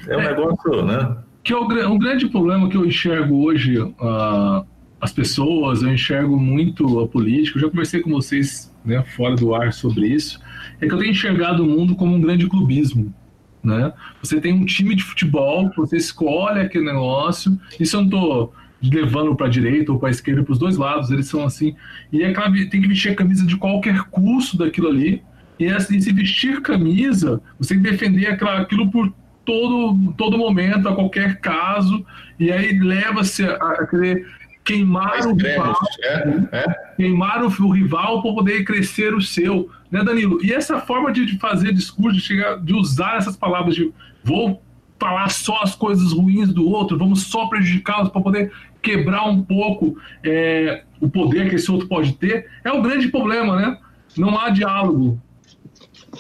É 0.07 0.17
um 0.17 0.21
é, 0.21 0.29
negócio, 0.29 0.85
né? 0.85 1.17
Que 1.43 1.53
é 1.53 1.57
o, 1.57 1.65
um 1.91 1.99
grande 1.99 2.29
problema 2.29 2.69
que 2.69 2.77
eu 2.77 2.85
enxergo 2.85 3.45
hoje 3.45 3.79
uh, 3.81 4.67
as 5.01 5.13
pessoas, 5.13 5.83
eu 5.83 5.93
enxergo 5.93 6.39
muito 6.39 7.01
a 7.01 7.09
política, 7.09 7.57
eu 7.57 7.63
já 7.63 7.71
conversei 7.71 8.01
com 8.01 8.11
vocês 8.11 8.75
né, 8.85 9.03
fora 9.17 9.35
do 9.35 9.55
ar 9.55 9.73
sobre 9.73 10.09
isso, 10.09 10.41
é 10.81 10.87
que 10.87 10.93
eu 10.93 10.99
tenho 10.99 11.11
enxergado 11.11 11.65
o 11.65 11.67
mundo 11.67 11.95
como 11.95 12.15
um 12.15 12.21
grande 12.21 12.47
clubismo. 12.47 13.15
Né? 13.63 13.93
Você 14.23 14.41
tem 14.41 14.53
um 14.53 14.65
time 14.65 14.95
de 14.95 15.03
futebol, 15.03 15.71
você 15.77 15.97
escolhe 15.97 16.61
aquele 16.61 16.85
negócio, 16.85 17.59
isso 17.79 17.97
eu 17.97 18.01
não 18.01 18.07
estou 18.07 18.55
levando 18.83 19.35
para 19.35 19.47
a 19.47 19.51
direita 19.51 19.93
ou 19.93 19.99
para 19.99 20.09
a 20.09 20.11
esquerda, 20.11 20.43
para 20.43 20.53
os 20.53 20.59
dois 20.59 20.77
lados, 20.77 21.11
eles 21.11 21.27
são 21.27 21.45
assim. 21.45 21.75
E 22.13 22.23
é 22.23 22.33
claro, 22.33 22.53
tem 22.53 22.81
que 22.81 22.89
vestir 22.89 23.13
a 23.13 23.15
camisa 23.15 23.47
de 23.47 23.57
qualquer 23.57 24.03
custo 24.05 24.57
daquilo 24.57 24.89
ali. 24.89 25.23
E, 25.59 25.67
assim, 25.67 26.01
se 26.01 26.11
vestir 26.13 26.63
camisa, 26.63 27.41
você 27.59 27.75
tem 27.75 27.83
que 27.83 27.91
defender 27.91 28.29
aquilo 28.29 28.91
por 28.91 29.13
todo, 29.45 30.13
todo 30.17 30.39
momento, 30.39 30.89
a 30.89 30.95
qualquer 30.95 31.39
caso. 31.41 32.05
E 32.39 32.51
aí 32.51 32.79
leva-se 32.79 33.45
a, 33.45 33.57
a 33.57 33.87
querer 33.87 34.27
queimar 34.65 35.27
o 35.27 35.35
rival, 35.35 35.77
é, 36.03 36.59
é. 36.59 36.95
queimar 36.97 37.43
o, 37.43 37.47
o 37.47 37.71
rival 37.71 38.23
para 38.23 38.33
poder 38.33 38.65
crescer 38.65 39.15
o 39.15 39.21
seu, 39.21 39.69
né, 39.91 40.03
Danilo? 40.05 40.39
E 40.45 40.53
essa 40.53 40.81
forma 40.81 41.13
de, 41.13 41.27
de 41.27 41.39
fazer 41.39 41.73
discurso, 41.73 42.19
de, 42.19 42.23
chegar, 42.23 42.59
de 42.61 42.73
usar 42.73 43.17
essas 43.17 43.37
palavras 43.37 43.75
de 43.75 43.93
vou 44.23 44.63
falar 45.01 45.31
só 45.31 45.63
as 45.63 45.75
coisas 45.75 46.13
ruins 46.13 46.53
do 46.53 46.69
outro, 46.69 46.99
vamos 46.99 47.23
só 47.23 47.47
prejudicá-los 47.47 48.11
para 48.11 48.21
poder 48.21 48.53
quebrar 48.83 49.27
um 49.29 49.43
pouco 49.43 49.97
é, 50.23 50.83
o 51.01 51.09
poder 51.09 51.49
que 51.49 51.57
esse 51.57 51.71
outro 51.71 51.89
pode 51.89 52.13
ter, 52.13 52.47
é 52.63 52.71
o 52.71 52.83
grande 52.83 53.09
problema, 53.09 53.57
né? 53.57 53.79
Não 54.17 54.39
há 54.39 54.51
diálogo. 54.51 55.21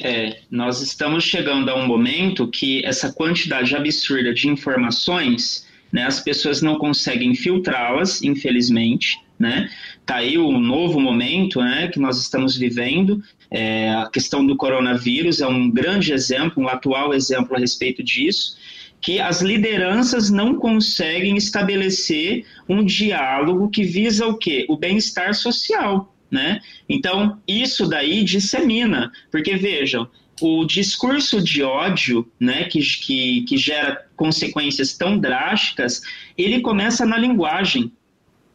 É, 0.00 0.40
nós 0.50 0.80
estamos 0.80 1.24
chegando 1.24 1.68
a 1.68 1.74
um 1.74 1.86
momento 1.86 2.48
que 2.48 2.84
essa 2.84 3.12
quantidade 3.12 3.74
absurda 3.74 4.32
de 4.32 4.48
informações, 4.48 5.66
né, 5.92 6.04
as 6.04 6.20
pessoas 6.20 6.62
não 6.62 6.78
conseguem 6.78 7.34
filtrá-las, 7.34 8.22
infelizmente, 8.22 9.18
né? 9.40 9.70
Tá 10.04 10.16
aí 10.16 10.36
o 10.36 10.52
novo 10.58 11.00
momento, 11.00 11.60
né, 11.62 11.88
que 11.88 11.98
nós 11.98 12.20
estamos 12.20 12.56
vivendo. 12.56 13.22
É, 13.50 13.90
a 13.90 14.10
questão 14.10 14.46
do 14.46 14.54
coronavírus 14.54 15.40
é 15.40 15.46
um 15.46 15.70
grande 15.70 16.12
exemplo, 16.12 16.62
um 16.62 16.68
atual 16.68 17.14
exemplo 17.14 17.56
a 17.56 17.58
respeito 17.58 18.02
disso 18.02 18.60
que 19.00 19.18
as 19.18 19.40
lideranças 19.40 20.28
não 20.28 20.56
conseguem 20.56 21.34
estabelecer 21.34 22.44
um 22.68 22.84
diálogo 22.84 23.70
que 23.70 23.82
visa 23.82 24.26
o 24.26 24.36
quê? 24.36 24.66
O 24.68 24.76
bem-estar 24.76 25.32
social, 25.34 26.14
né? 26.30 26.60
Então, 26.86 27.38
isso 27.48 27.88
daí 27.88 28.22
dissemina, 28.22 29.10
porque 29.30 29.56
vejam, 29.56 30.06
o 30.40 30.64
discurso 30.64 31.42
de 31.42 31.62
ódio, 31.62 32.30
né, 32.38 32.64
que, 32.64 32.80
que, 32.80 33.42
que 33.42 33.56
gera 33.56 34.06
consequências 34.16 34.96
tão 34.96 35.18
drásticas, 35.18 36.02
ele 36.36 36.60
começa 36.60 37.04
na 37.04 37.16
linguagem. 37.16 37.92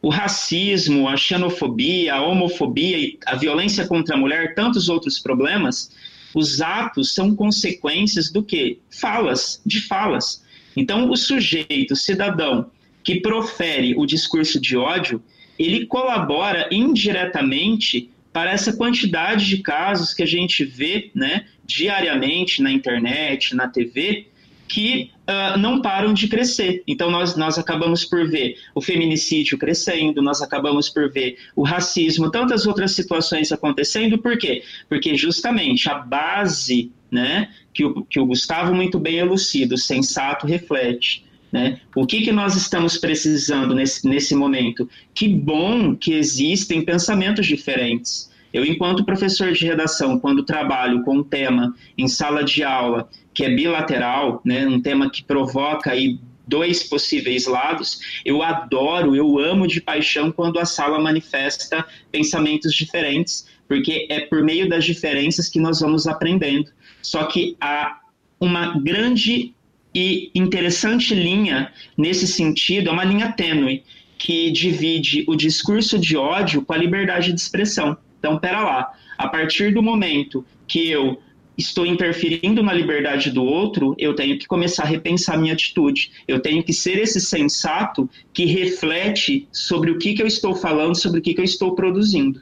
O 0.05 0.09
racismo, 0.09 1.09
a 1.09 1.17
xenofobia, 1.17 2.13
a 2.13 2.21
homofobia, 2.21 3.17
a 3.25 3.35
violência 3.35 3.87
contra 3.87 4.13
a 4.13 4.17
mulher, 4.19 4.53
tantos 4.53 4.87
outros 4.87 5.17
problemas, 5.17 5.91
os 6.31 6.61
atos 6.61 7.15
são 7.15 7.35
consequências 7.35 8.31
do 8.31 8.43
que? 8.43 8.77
Falas, 8.87 9.59
de 9.65 9.81
falas. 9.81 10.45
Então, 10.77 11.09
o 11.09 11.17
sujeito, 11.17 11.95
cidadão, 11.95 12.69
que 13.03 13.19
profere 13.19 13.95
o 13.97 14.05
discurso 14.05 14.61
de 14.61 14.77
ódio, 14.77 15.23
ele 15.57 15.87
colabora 15.87 16.69
indiretamente 16.69 18.11
para 18.31 18.51
essa 18.51 18.73
quantidade 18.73 19.47
de 19.47 19.57
casos 19.63 20.13
que 20.13 20.21
a 20.21 20.27
gente 20.27 20.63
vê 20.63 21.09
né, 21.15 21.47
diariamente 21.65 22.61
na 22.61 22.71
internet, 22.71 23.55
na 23.55 23.67
TV, 23.67 24.27
que 24.67 25.11
uh, 25.27 25.57
não 25.57 25.81
param 25.81 26.13
de 26.13 26.27
crescer. 26.27 26.83
Então, 26.87 27.11
nós, 27.11 27.35
nós 27.35 27.57
acabamos 27.57 28.05
por 28.05 28.27
ver 28.27 28.57
o 28.73 28.81
feminicídio 28.81 29.57
crescendo, 29.57 30.21
nós 30.21 30.41
acabamos 30.41 30.89
por 30.89 31.11
ver 31.11 31.37
o 31.55 31.63
racismo, 31.63 32.31
tantas 32.31 32.65
outras 32.65 32.91
situações 32.91 33.51
acontecendo. 33.51 34.17
Por 34.17 34.37
quê? 34.37 34.63
Porque 34.89 35.15
justamente 35.15 35.89
a 35.89 35.95
base 35.95 36.91
né, 37.11 37.49
que, 37.73 37.85
o, 37.85 38.03
que 38.03 38.19
o 38.19 38.25
Gustavo 38.25 38.73
muito 38.73 38.99
bem 38.99 39.17
elucida, 39.17 39.75
o 39.75 39.77
sensato 39.77 40.47
reflete. 40.47 41.23
Né? 41.51 41.79
O 41.95 42.05
que, 42.05 42.21
que 42.21 42.31
nós 42.31 42.55
estamos 42.55 42.97
precisando 42.97 43.73
nesse, 43.73 44.07
nesse 44.07 44.35
momento? 44.35 44.89
Que 45.13 45.27
bom 45.27 45.95
que 45.95 46.13
existem 46.13 46.83
pensamentos 46.83 47.45
diferentes. 47.45 48.29
Eu, 48.53 48.65
enquanto 48.65 49.03
professor 49.03 49.51
de 49.51 49.65
redação, 49.65 50.19
quando 50.19 50.43
trabalho 50.43 51.03
com 51.03 51.17
um 51.17 51.23
tema 51.23 51.75
em 51.97 52.07
sala 52.07 52.43
de 52.43 52.63
aula 52.63 53.09
que 53.35 53.43
é 53.43 53.49
bilateral, 53.49 54.41
né, 54.43 54.65
um 54.65 54.81
tema 54.81 55.09
que 55.09 55.23
provoca 55.23 55.91
aí 55.91 56.17
dois 56.47 56.83
possíveis 56.83 57.45
lados, 57.45 57.99
eu 58.23 58.41
adoro, 58.41 59.15
eu 59.15 59.37
amo 59.37 59.67
de 59.67 59.81
paixão 59.81 60.31
quando 60.31 60.57
a 60.57 60.65
sala 60.65 60.97
manifesta 60.99 61.85
pensamentos 62.11 62.73
diferentes, 62.73 63.47
porque 63.67 64.07
é 64.09 64.21
por 64.21 64.41
meio 64.41 64.69
das 64.69 64.85
diferenças 64.85 65.49
que 65.49 65.59
nós 65.59 65.81
vamos 65.81 66.07
aprendendo. 66.07 66.71
Só 67.01 67.25
que 67.25 67.57
há 67.59 67.99
uma 68.39 68.79
grande 68.79 69.53
e 69.93 70.29
interessante 70.35 71.15
linha 71.15 71.71
nesse 71.97 72.27
sentido, 72.27 72.89
é 72.89 72.91
uma 72.91 73.03
linha 73.03 73.31
tênue, 73.31 73.83
que 74.17 74.51
divide 74.51 75.23
o 75.27 75.35
discurso 75.35 75.97
de 75.99 76.17
ódio 76.17 76.61
com 76.63 76.73
a 76.73 76.77
liberdade 76.77 77.31
de 77.31 77.39
expressão. 77.39 77.97
Então, 78.19 78.39
pera 78.39 78.61
lá, 78.61 78.93
a 79.17 79.27
partir 79.27 79.73
do 79.73 79.81
momento 79.81 80.45
que 80.67 80.89
eu 80.89 81.21
estou 81.57 81.85
interferindo 81.85 82.61
na 82.61 82.73
liberdade 82.73 83.31
do 83.31 83.43
outro, 83.43 83.95
eu 83.97 84.13
tenho 84.13 84.37
que 84.37 84.47
começar 84.47 84.83
a 84.83 84.87
repensar 84.87 85.39
minha 85.39 85.53
atitude. 85.53 86.11
Eu 86.27 86.39
tenho 86.39 86.63
que 86.63 86.73
ser 86.73 86.97
esse 86.97 87.19
sensato 87.21 88.09
que 88.33 88.45
reflete 88.45 89.47
sobre 89.51 89.91
o 89.91 89.97
que, 89.97 90.13
que 90.13 90.21
eu 90.21 90.27
estou 90.27 90.55
falando, 90.55 90.95
sobre 90.95 91.19
o 91.19 91.21
que, 91.21 91.33
que 91.33 91.41
eu 91.41 91.45
estou 91.45 91.75
produzindo. 91.75 92.41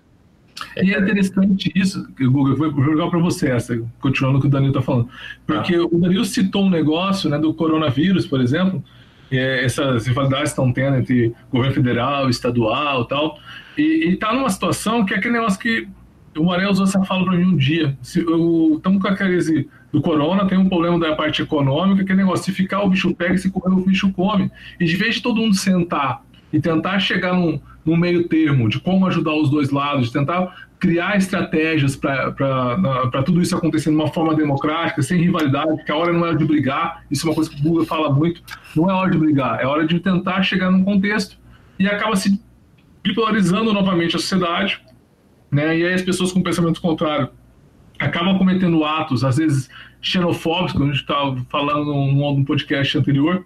E 0.77 0.93
é 0.93 0.99
interessante 0.99 1.71
isso, 1.75 2.07
Google, 2.19 2.49
eu 2.49 2.71
vou 2.71 2.83
jogar 2.83 3.09
para 3.09 3.19
você 3.19 3.49
essa, 3.49 3.77
continuando 3.99 4.37
o 4.37 4.41
que 4.41 4.47
o 4.47 4.49
Danilo 4.49 4.71
está 4.71 4.81
falando. 4.81 5.09
Porque 5.45 5.75
ah. 5.75 5.83
o 5.83 5.99
Danilo 5.99 6.25
citou 6.25 6.65
um 6.65 6.69
negócio 6.69 7.29
né, 7.29 7.37
do 7.37 7.53
coronavírus, 7.53 8.25
por 8.25 8.39
exemplo, 8.39 8.83
é, 9.31 9.65
essas 9.65 10.07
rivalidades 10.07 10.51
estão 10.51 10.71
tendo 10.71 10.97
entre 10.97 11.33
governo 11.51 11.75
federal, 11.75 12.29
estadual 12.29 13.03
e 13.03 13.07
tal. 13.07 13.39
E 13.77 14.13
está 14.13 14.33
numa 14.33 14.49
situação 14.49 15.05
que 15.05 15.13
é 15.13 15.17
aquele 15.17 15.33
negócio 15.33 15.59
que 15.59 15.87
o 16.37 16.43
Maré 16.43 16.69
usou 16.69 16.85
essa 16.85 17.03
fala 17.03 17.25
para 17.25 17.37
mim 17.37 17.45
um 17.45 17.55
dia. 17.55 17.97
Estamos 18.01 19.01
com 19.01 19.07
a 19.07 19.15
crise 19.15 19.69
do 19.91 20.01
corona, 20.01 20.47
tem 20.47 20.57
um 20.57 20.67
problema 20.67 20.99
da 20.99 21.15
parte 21.15 21.41
econômica, 21.41 22.01
aquele 22.01 22.19
negócio, 22.19 22.45
se 22.45 22.51
ficar 22.51 22.81
o 22.81 22.89
bicho 22.89 23.13
pega, 23.13 23.37
se 23.37 23.51
comer 23.51 23.75
o 23.75 23.85
bicho 23.85 24.11
come. 24.13 24.51
E 24.79 24.85
de 24.85 24.95
vez 24.95 25.15
de 25.15 25.21
todo 25.21 25.39
mundo 25.39 25.55
sentar 25.55 26.23
e 26.51 26.59
tentar 26.59 26.99
chegar 26.99 27.33
num, 27.33 27.59
num 27.85 27.97
meio 27.97 28.27
termo 28.27 28.69
de 28.69 28.79
como 28.79 29.07
ajudar 29.07 29.33
os 29.33 29.49
dois 29.49 29.71
lados, 29.71 30.07
de 30.07 30.13
tentar 30.13 30.67
criar 30.79 31.15
estratégias 31.15 31.95
para 31.95 33.23
tudo 33.25 33.41
isso 33.41 33.55
acontecer 33.55 33.89
de 33.89 33.95
uma 33.95 34.09
forma 34.09 34.35
democrática, 34.35 35.01
sem 35.01 35.17
rivalidade, 35.17 35.81
que 35.85 35.91
a 35.91 35.95
hora 35.95 36.11
não 36.11 36.25
é 36.25 36.35
de 36.35 36.43
brigar, 36.43 37.05
isso 37.09 37.25
é 37.25 37.29
uma 37.29 37.35
coisa 37.35 37.49
que 37.49 37.55
o 37.57 37.63
Google 37.63 37.85
fala 37.85 38.11
muito, 38.11 38.41
não 38.75 38.89
é 38.89 38.93
hora 38.93 39.09
de 39.09 39.17
brigar, 39.17 39.61
é 39.61 39.65
hora 39.65 39.87
de 39.87 39.97
tentar 40.01 40.43
chegar 40.43 40.69
num 40.69 40.83
contexto 40.83 41.37
e 41.79 41.87
acaba 41.87 42.17
se 42.17 42.37
bipolarizando 43.01 43.71
novamente 43.71 44.17
a 44.17 44.19
sociedade, 44.19 44.82
né? 45.53 45.77
E 45.77 45.85
aí 45.85 45.93
as 45.93 46.01
pessoas 46.01 46.31
com 46.31 46.41
pensamento 46.41 46.81
contrário 46.81 47.29
acabam 47.99 48.37
cometendo 48.37 48.83
atos, 48.83 49.23
às 49.23 49.37
vezes 49.37 49.69
xenofóbicos, 50.01 50.73
como 50.73 50.85
a 50.85 50.87
gente 50.87 51.01
estava 51.01 51.37
falando 51.49 51.85
num, 51.85 52.35
num 52.35 52.43
podcast 52.43 52.97
anterior, 52.97 53.45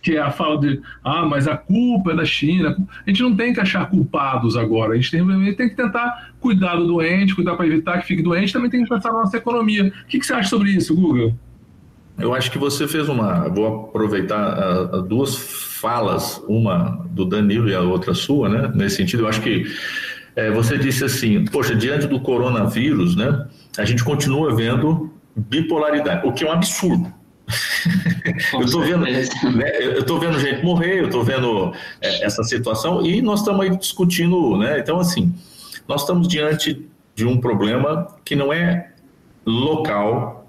que 0.00 0.16
é 0.16 0.20
a 0.20 0.30
fala 0.30 0.58
de, 0.58 0.80
ah, 1.02 1.24
mas 1.24 1.48
a 1.48 1.56
culpa 1.56 2.12
é 2.12 2.16
da 2.16 2.24
China. 2.24 2.76
A 3.06 3.10
gente 3.10 3.22
não 3.22 3.34
tem 3.34 3.52
que 3.52 3.60
achar 3.60 3.88
culpados 3.88 4.56
agora, 4.56 4.92
a 4.92 4.96
gente 4.96 5.10
tem, 5.10 5.54
tem 5.54 5.68
que 5.68 5.76
tentar 5.76 6.32
cuidar 6.40 6.76
do 6.76 6.86
doente, 6.86 7.34
cuidar 7.34 7.56
para 7.56 7.66
evitar 7.66 7.98
que 8.00 8.06
fique 8.06 8.22
doente, 8.22 8.52
também 8.52 8.70
tem 8.70 8.82
que 8.82 8.88
pensar 8.88 9.12
na 9.12 9.20
nossa 9.20 9.36
economia. 9.36 9.92
O 10.04 10.06
que, 10.06 10.18
que 10.18 10.26
você 10.26 10.34
acha 10.34 10.48
sobre 10.48 10.70
isso, 10.70 10.94
Guga? 10.94 11.34
Eu 12.18 12.32
acho 12.32 12.50
que 12.50 12.58
você 12.58 12.86
fez 12.86 13.08
uma. 13.08 13.48
Vou 13.48 13.86
aproveitar 13.88 14.38
a 14.38 14.98
duas 14.98 15.34
falas, 15.80 16.40
uma 16.48 17.04
do 17.10 17.24
Danilo 17.24 17.68
e 17.68 17.74
a 17.74 17.80
outra 17.80 18.14
sua, 18.14 18.48
né? 18.48 18.72
Nesse 18.74 18.96
sentido, 18.96 19.24
eu 19.24 19.28
acho 19.28 19.40
que 19.40 19.64
é, 20.36 20.50
você 20.50 20.78
disse 20.78 21.04
assim: 21.04 21.44
poxa, 21.46 21.74
diante 21.74 22.06
do 22.06 22.20
coronavírus, 22.20 23.16
né? 23.16 23.46
A 23.76 23.84
gente 23.84 24.04
continua 24.04 24.54
vendo 24.54 25.12
bipolaridade, 25.36 26.26
o 26.26 26.32
que 26.32 26.44
é 26.44 26.48
um 26.48 26.52
absurdo 26.52 27.12
eu 28.54 28.62
estou 28.62 28.80
vendo, 28.82 29.04
né, 29.04 29.70
eu 29.80 30.04
tô 30.04 30.18
vendo 30.18 30.38
gente 30.38 30.64
morrer, 30.64 31.00
eu 31.00 31.06
estou 31.06 31.22
vendo 31.22 31.72
é, 32.00 32.24
essa 32.24 32.42
situação 32.42 33.04
e 33.04 33.20
nós 33.20 33.40
estamos 33.40 33.60
aí 33.62 33.76
discutindo, 33.76 34.56
né? 34.56 34.78
Então, 34.78 34.98
assim, 34.98 35.34
nós 35.86 36.02
estamos 36.02 36.26
diante 36.26 36.86
de 37.14 37.26
um 37.26 37.38
problema 37.38 38.08
que 38.24 38.34
não 38.34 38.52
é 38.52 38.92
local, 39.44 40.48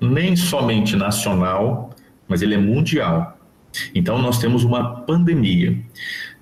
nem 0.00 0.36
somente 0.36 0.94
nacional, 0.94 1.90
mas 2.28 2.40
ele 2.40 2.54
é 2.54 2.58
mundial. 2.58 3.36
Então, 3.94 4.20
nós 4.22 4.38
temos 4.38 4.64
uma 4.64 5.00
pandemia. 5.02 5.76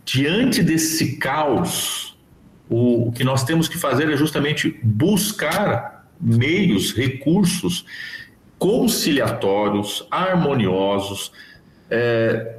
Diante 0.05 0.63
desse 0.63 1.17
caos, 1.17 2.06
o, 2.69 3.09
o 3.09 3.13
que 3.13 3.25
nós 3.25 3.45
temos 3.45 3.69
que 3.69 3.79
fazer 3.79 4.11
é 4.11 4.17
justamente 4.17 4.79
buscar 4.83 6.07
meios, 6.21 6.93
recursos 6.93 7.85
conciliatórios, 8.59 10.07
harmoniosos, 10.11 11.31
é, 11.91 12.59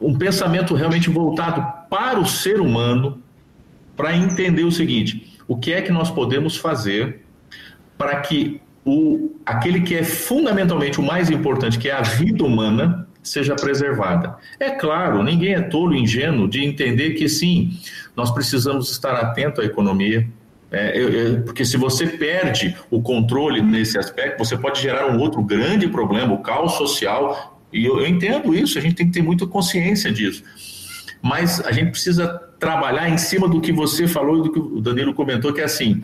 um 0.00 0.16
pensamento 0.16 0.74
realmente 0.74 1.08
voltado 1.08 1.64
para 1.88 2.18
o 2.18 2.26
ser 2.26 2.60
humano, 2.60 3.22
para 3.96 4.16
entender 4.16 4.64
o 4.64 4.72
seguinte: 4.72 5.38
o 5.46 5.56
que 5.56 5.72
é 5.72 5.80
que 5.80 5.92
nós 5.92 6.10
podemos 6.10 6.56
fazer 6.56 7.22
para 7.96 8.20
que 8.20 8.60
o, 8.84 9.36
aquele 9.46 9.80
que 9.80 9.94
é 9.94 10.02
fundamentalmente 10.02 11.00
o 11.00 11.02
mais 11.02 11.30
importante, 11.30 11.78
que 11.78 11.88
é 11.88 11.92
a 11.92 12.02
vida 12.02 12.44
humana, 12.44 13.08
seja 13.22 13.54
preservada. 13.54 14.36
É 14.60 14.70
claro, 14.70 15.22
ninguém 15.22 15.54
é 15.54 15.62
tolo, 15.62 15.94
ingênuo 15.94 16.46
de 16.46 16.62
entender 16.62 17.14
que 17.14 17.28
sim, 17.28 17.78
nós 18.16 18.30
precisamos 18.30 18.90
estar 18.90 19.14
atento 19.14 19.60
à 19.60 19.64
economia, 19.64 20.26
é, 20.70 21.36
porque 21.44 21.64
se 21.64 21.76
você 21.76 22.06
perde 22.06 22.76
o 22.90 23.00
controle 23.00 23.62
nesse 23.62 23.96
aspecto, 23.96 24.38
você 24.38 24.56
pode 24.56 24.80
gerar 24.80 25.06
um 25.06 25.20
outro 25.20 25.42
grande 25.42 25.86
problema, 25.88 26.34
o 26.34 26.38
caos 26.38 26.72
social. 26.72 27.60
E 27.72 27.84
eu, 27.84 28.00
eu 28.00 28.06
entendo 28.06 28.54
isso, 28.54 28.76
a 28.76 28.80
gente 28.80 28.96
tem 28.96 29.06
que 29.06 29.12
ter 29.12 29.22
muita 29.22 29.46
consciência 29.46 30.10
disso. 30.10 30.42
Mas 31.22 31.60
a 31.64 31.72
gente 31.72 31.90
precisa 31.92 32.28
trabalhar 32.58 33.08
em 33.08 33.16
cima 33.16 33.48
do 33.48 33.60
que 33.60 33.72
você 33.72 34.08
falou 34.08 34.40
e 34.40 34.42
do 34.42 34.52
que 34.52 34.58
o 34.58 34.80
Danilo 34.80 35.14
comentou, 35.14 35.52
que 35.52 35.60
é 35.60 35.64
assim: 35.64 36.02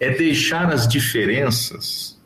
é 0.00 0.10
deixar 0.10 0.72
as 0.72 0.86
diferenças 0.86 2.17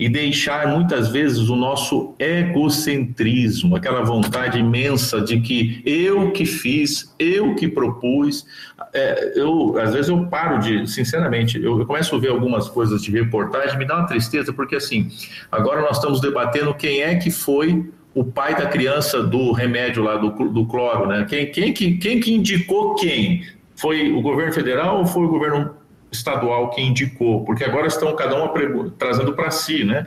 e 0.00 0.08
deixar 0.08 0.66
muitas 0.66 1.08
vezes 1.08 1.50
o 1.50 1.54
nosso 1.54 2.14
egocentrismo, 2.18 3.76
aquela 3.76 4.02
vontade 4.02 4.58
imensa 4.58 5.20
de 5.20 5.38
que 5.42 5.82
eu 5.84 6.32
que 6.32 6.46
fiz, 6.46 7.14
eu 7.18 7.54
que 7.54 7.68
propus. 7.68 8.46
É, 8.94 9.38
eu 9.38 9.78
às 9.78 9.92
vezes 9.92 10.08
eu 10.08 10.24
paro 10.24 10.58
de, 10.58 10.90
sinceramente, 10.90 11.62
eu, 11.62 11.78
eu, 11.78 11.84
começo 11.84 12.16
a 12.16 12.18
ver 12.18 12.30
algumas 12.30 12.66
coisas 12.66 13.02
de 13.02 13.10
reportagem, 13.10 13.76
me 13.76 13.84
dá 13.84 13.98
uma 13.98 14.06
tristeza 14.06 14.54
porque 14.54 14.76
assim, 14.76 15.10
agora 15.52 15.82
nós 15.82 15.98
estamos 15.98 16.18
debatendo 16.18 16.72
quem 16.72 17.02
é 17.02 17.16
que 17.16 17.30
foi 17.30 17.84
o 18.14 18.24
pai 18.24 18.56
da 18.56 18.66
criança 18.66 19.22
do 19.22 19.52
remédio 19.52 20.02
lá 20.02 20.16
do, 20.16 20.30
do 20.48 20.64
cloro, 20.64 21.06
né? 21.08 21.26
Quem, 21.28 21.52
quem, 21.52 21.74
que, 21.74 21.98
quem 21.98 22.20
que 22.20 22.32
indicou 22.32 22.94
quem? 22.94 23.44
Foi 23.76 24.10
o 24.10 24.22
governo 24.22 24.52
federal 24.54 25.00
ou 25.00 25.06
foi 25.06 25.24
o 25.24 25.28
governo 25.28 25.74
estadual 26.10 26.70
que 26.70 26.80
indicou, 26.80 27.44
porque 27.44 27.64
agora 27.64 27.86
estão 27.86 28.14
cada 28.16 28.42
um 28.42 28.90
trazendo 28.90 29.32
para 29.34 29.50
si, 29.50 29.84
né? 29.84 30.06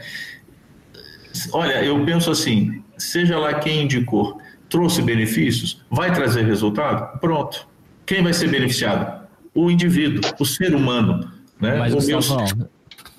Olha, 1.51 1.83
eu 1.83 2.03
penso 2.05 2.31
assim, 2.31 2.83
seja 2.97 3.37
lá 3.37 3.53
quem 3.55 3.83
indicou, 3.83 4.39
trouxe 4.69 5.01
benefícios, 5.01 5.81
vai 5.89 6.13
trazer 6.13 6.43
resultado? 6.43 7.19
Pronto. 7.19 7.67
Quem 8.05 8.21
vai 8.21 8.33
ser 8.33 8.49
beneficiado? 8.49 9.23
O 9.55 9.69
indivíduo, 9.71 10.21
o 10.39 10.45
ser 10.45 10.75
humano, 10.75 11.31
né? 11.59 11.77
Mas, 11.77 11.93
o 11.93 12.07
meu... 12.07 12.19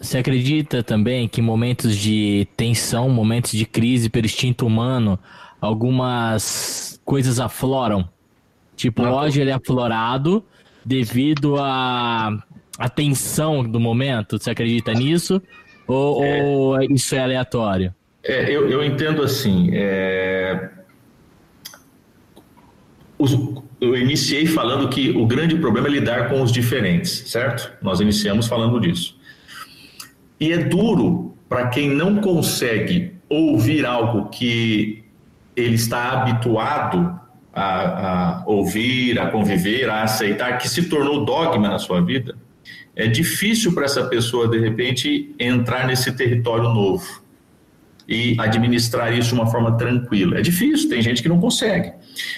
você 0.00 0.18
acredita 0.18 0.82
também 0.82 1.26
que 1.28 1.40
momentos 1.40 1.96
de 1.96 2.46
tensão, 2.56 3.08
momentos 3.08 3.52
de 3.52 3.64
crise 3.64 4.08
pelo 4.08 4.26
instinto 4.26 4.66
humano, 4.66 5.18
algumas 5.60 7.00
coisas 7.04 7.40
afloram? 7.40 8.08
Tipo, 8.76 9.02
hoje 9.02 9.40
ele 9.40 9.50
é 9.50 9.54
aflorado 9.54 10.44
devido 10.84 11.56
a 11.58 12.36
a 12.78 12.88
tensão 12.88 13.62
do 13.62 13.78
momento? 13.78 14.38
Você 14.38 14.50
acredita 14.50 14.92
nisso? 14.92 15.42
Ou, 15.86 16.24
é, 16.24 16.42
ou 16.42 16.82
isso 16.82 17.14
é 17.14 17.18
aleatório? 17.18 17.94
É, 18.22 18.50
eu, 18.50 18.68
eu, 18.68 18.84
entendo 18.84 19.22
assim. 19.22 19.70
É, 19.72 20.70
os, 23.18 23.38
eu 23.80 23.96
iniciei 23.96 24.46
falando 24.46 24.88
que 24.88 25.10
o 25.10 25.26
grande 25.26 25.56
problema 25.56 25.88
é 25.88 25.90
lidar 25.90 26.28
com 26.28 26.42
os 26.42 26.50
diferentes, 26.50 27.30
certo? 27.30 27.72
Nós 27.82 28.00
iniciamos 28.00 28.46
falando 28.46 28.80
disso. 28.80 29.18
E 30.40 30.52
é 30.52 30.58
duro 30.58 31.36
para 31.48 31.68
quem 31.68 31.90
não 31.90 32.16
consegue 32.16 33.12
ouvir 33.28 33.84
algo 33.84 34.28
que 34.30 35.04
ele 35.54 35.74
está 35.74 36.12
habituado 36.12 37.20
a, 37.52 38.40
a, 38.40 38.44
ouvir, 38.46 39.18
a 39.18 39.30
conviver, 39.30 39.88
a 39.88 40.02
aceitar, 40.02 40.58
que 40.58 40.68
se 40.68 40.88
tornou 40.88 41.24
dogma 41.24 41.68
na 41.68 41.78
sua 41.78 42.00
vida, 42.00 42.36
é 42.96 43.06
difícil 43.06 43.72
para 43.72 43.84
essa 43.84 44.04
pessoa, 44.04 44.48
de 44.48 44.58
repente, 44.58 45.34
entrar 45.38 45.86
nesse 45.86 46.12
território 46.12 46.64
novo 46.64 47.24
e 48.06 48.36
administrar 48.38 49.16
isso 49.16 49.30
de 49.30 49.34
uma 49.34 49.46
forma 49.46 49.76
tranquila. 49.76 50.38
É 50.38 50.42
difícil, 50.42 50.88
tem 50.90 51.00
gente 51.00 51.22
que 51.22 51.28
não 51.28 51.40
consegue. 51.40 51.92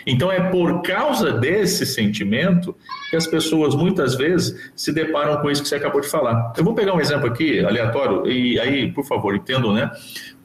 Então, 0.06 0.30
é 0.30 0.40
por 0.50 0.80
causa 0.82 1.32
desse 1.32 1.84
sentimento 1.84 2.74
que 3.10 3.16
as 3.16 3.26
pessoas 3.26 3.74
muitas 3.74 4.14
vezes 4.14 4.70
se 4.74 4.92
deparam 4.92 5.40
com 5.40 5.50
isso 5.50 5.62
que 5.62 5.68
você 5.68 5.76
acabou 5.76 6.00
de 6.00 6.08
falar. 6.08 6.52
Eu 6.56 6.64
vou 6.64 6.74
pegar 6.74 6.94
um 6.94 7.00
exemplo 7.00 7.26
aqui, 7.26 7.60
aleatório, 7.64 8.30
e 8.30 8.58
aí, 8.60 8.92
por 8.92 9.04
favor, 9.04 9.34
entendam, 9.34 9.72
né? 9.72 9.90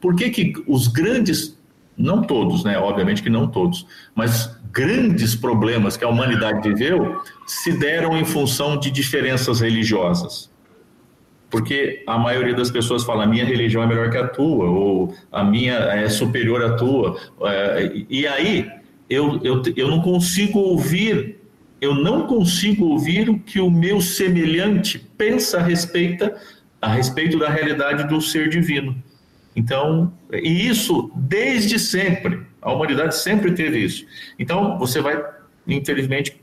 Por 0.00 0.14
que, 0.16 0.30
que 0.30 0.52
os 0.66 0.88
grandes, 0.88 1.56
não 1.96 2.22
todos, 2.22 2.64
né? 2.64 2.78
Obviamente 2.78 3.22
que 3.22 3.30
não 3.30 3.46
todos, 3.46 3.86
mas 4.14 4.58
grandes 4.72 5.34
problemas 5.34 5.96
que 5.96 6.04
a 6.04 6.08
humanidade 6.08 6.66
viveu 6.68 7.20
se 7.46 7.72
deram 7.72 8.16
em 8.16 8.24
função 8.24 8.78
de 8.78 8.90
diferenças 8.90 9.60
religiosas. 9.60 10.50
Porque 11.50 12.02
a 12.06 12.16
maioria 12.16 12.54
das 12.54 12.70
pessoas 12.70 13.04
fala: 13.04 13.24
a 13.24 13.26
minha 13.26 13.44
religião 13.44 13.82
é 13.82 13.86
melhor 13.86 14.10
que 14.10 14.16
a 14.16 14.26
tua, 14.26 14.70
ou 14.70 15.14
a 15.30 15.44
minha 15.44 15.74
é 15.74 16.08
superior 16.08 16.64
à 16.64 16.76
tua. 16.76 17.20
É, 17.42 17.92
e 18.08 18.26
aí 18.26 18.70
eu, 19.08 19.38
eu, 19.44 19.62
eu 19.76 19.88
não 19.88 20.00
consigo 20.00 20.58
ouvir, 20.58 21.38
eu 21.78 21.94
não 21.94 22.26
consigo 22.26 22.86
ouvir 22.86 23.28
o 23.28 23.38
que 23.38 23.60
o 23.60 23.70
meu 23.70 24.00
semelhante 24.00 24.98
pensa 24.98 25.58
a 25.58 25.62
respeito, 25.62 26.30
a 26.80 26.88
respeito 26.88 27.38
da 27.38 27.50
realidade 27.50 28.08
do 28.08 28.18
ser 28.22 28.48
divino. 28.48 28.96
Então, 29.54 30.12
e 30.32 30.66
isso 30.66 31.10
desde 31.14 31.78
sempre. 31.78 32.40
A 32.60 32.72
humanidade 32.72 33.16
sempre 33.16 33.52
teve 33.52 33.78
isso. 33.78 34.06
Então, 34.38 34.78
você 34.78 35.00
vai, 35.00 35.22
infelizmente, 35.66 36.40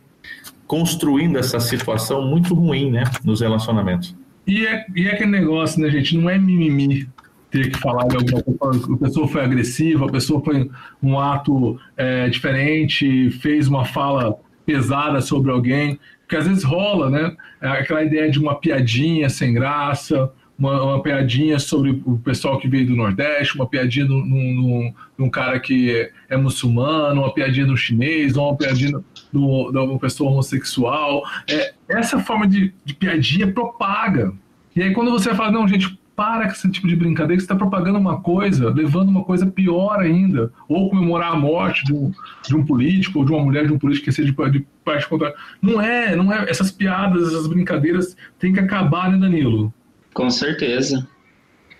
construindo 0.67 1.37
essa 1.37 1.59
situação 1.59 2.27
muito 2.27 2.53
ruim, 2.53 2.91
né, 2.91 3.03
nos 3.23 3.41
relacionamentos. 3.41 4.15
E 4.45 4.65
é, 4.65 4.85
e 4.95 5.07
é 5.07 5.13
aquele 5.13 5.31
negócio, 5.31 5.81
né, 5.81 5.89
gente? 5.89 6.17
Não 6.17 6.29
é 6.29 6.37
mimimi 6.37 7.07
ter 7.49 7.71
que 7.71 7.79
falar 7.79 8.07
de 8.07 8.17
alguma 8.17 8.43
coisa. 8.43 8.93
A 8.93 8.97
pessoa 8.97 9.27
foi 9.27 9.43
agressiva, 9.43 10.05
a 10.05 10.11
pessoa 10.11 10.43
foi 10.43 10.69
um 11.01 11.19
ato 11.19 11.79
é, 11.97 12.29
diferente, 12.29 13.31
fez 13.31 13.67
uma 13.67 13.85
fala 13.85 14.37
pesada 14.65 15.19
sobre 15.21 15.51
alguém, 15.51 15.99
porque 16.21 16.35
às 16.35 16.45
vezes 16.47 16.63
rola, 16.63 17.09
né? 17.09 17.35
Aquela 17.59 18.03
ideia 18.03 18.29
de 18.29 18.37
uma 18.37 18.55
piadinha 18.55 19.29
sem 19.29 19.53
graça, 19.53 20.31
uma, 20.59 20.83
uma, 20.83 21.01
piadinha 21.01 21.57
sobre 21.57 22.01
o 22.05 22.17
pessoal 22.17 22.59
que 22.59 22.67
veio 22.67 22.85
do 22.85 22.95
Nordeste, 22.95 23.55
uma 23.55 23.65
piadinha 23.65 24.05
de 24.05 24.13
um 24.13 25.29
cara 25.31 25.59
que 25.59 26.11
é 26.27 26.35
muçulmano, 26.35 27.21
uma 27.21 27.33
piadinha 27.33 27.65
do 27.65 27.77
chinês, 27.77 28.35
uma 28.35 28.55
piadinha 28.55 28.99
do, 29.31 29.71
de 29.71 29.77
uma 29.77 29.97
pessoa 29.97 30.29
homossexual. 30.29 31.23
É, 31.49 31.73
essa 31.87 32.19
forma 32.19 32.45
de, 32.45 32.73
de 32.83 32.93
piadinha 32.93 33.51
propaga. 33.51 34.33
E 34.75 34.83
aí 34.83 34.93
quando 34.93 35.11
você 35.11 35.33
fala, 35.33 35.51
não, 35.51 35.67
gente, 35.67 35.97
para 36.19 36.47
com 36.47 36.51
esse 36.51 36.69
tipo 36.69 36.85
de 36.85 36.97
brincadeira, 36.97 37.39
você 37.39 37.45
está 37.45 37.55
propagando 37.55 37.97
uma 37.97 38.19
coisa, 38.19 38.69
levando 38.69 39.07
uma 39.07 39.23
coisa 39.23 39.45
pior 39.47 40.01
ainda, 40.01 40.51
ou 40.67 40.89
comemorar 40.89 41.31
a 41.31 41.35
morte 41.37 41.85
de 41.85 41.93
um, 41.93 42.11
de 42.45 42.57
um 42.57 42.65
político, 42.65 43.19
ou 43.19 43.25
de 43.25 43.31
uma 43.31 43.41
mulher 43.41 43.65
de 43.65 43.71
um 43.71 43.79
político 43.79 44.03
que 44.03 44.11
seja 44.11 44.29
de, 44.29 44.51
de 44.51 44.67
parte 44.83 45.07
contrária. 45.07 45.33
Não 45.61 45.81
é, 45.81 46.17
não 46.17 46.33
é. 46.33 46.49
Essas 46.49 46.71
piadas, 46.71 47.29
essas 47.29 47.47
brincadeiras 47.47 48.17
têm 48.37 48.51
que 48.51 48.59
acabar, 48.59 49.09
né, 49.09 49.17
Danilo? 49.17 49.73
Com 50.13 50.29
certeza. 50.29 51.07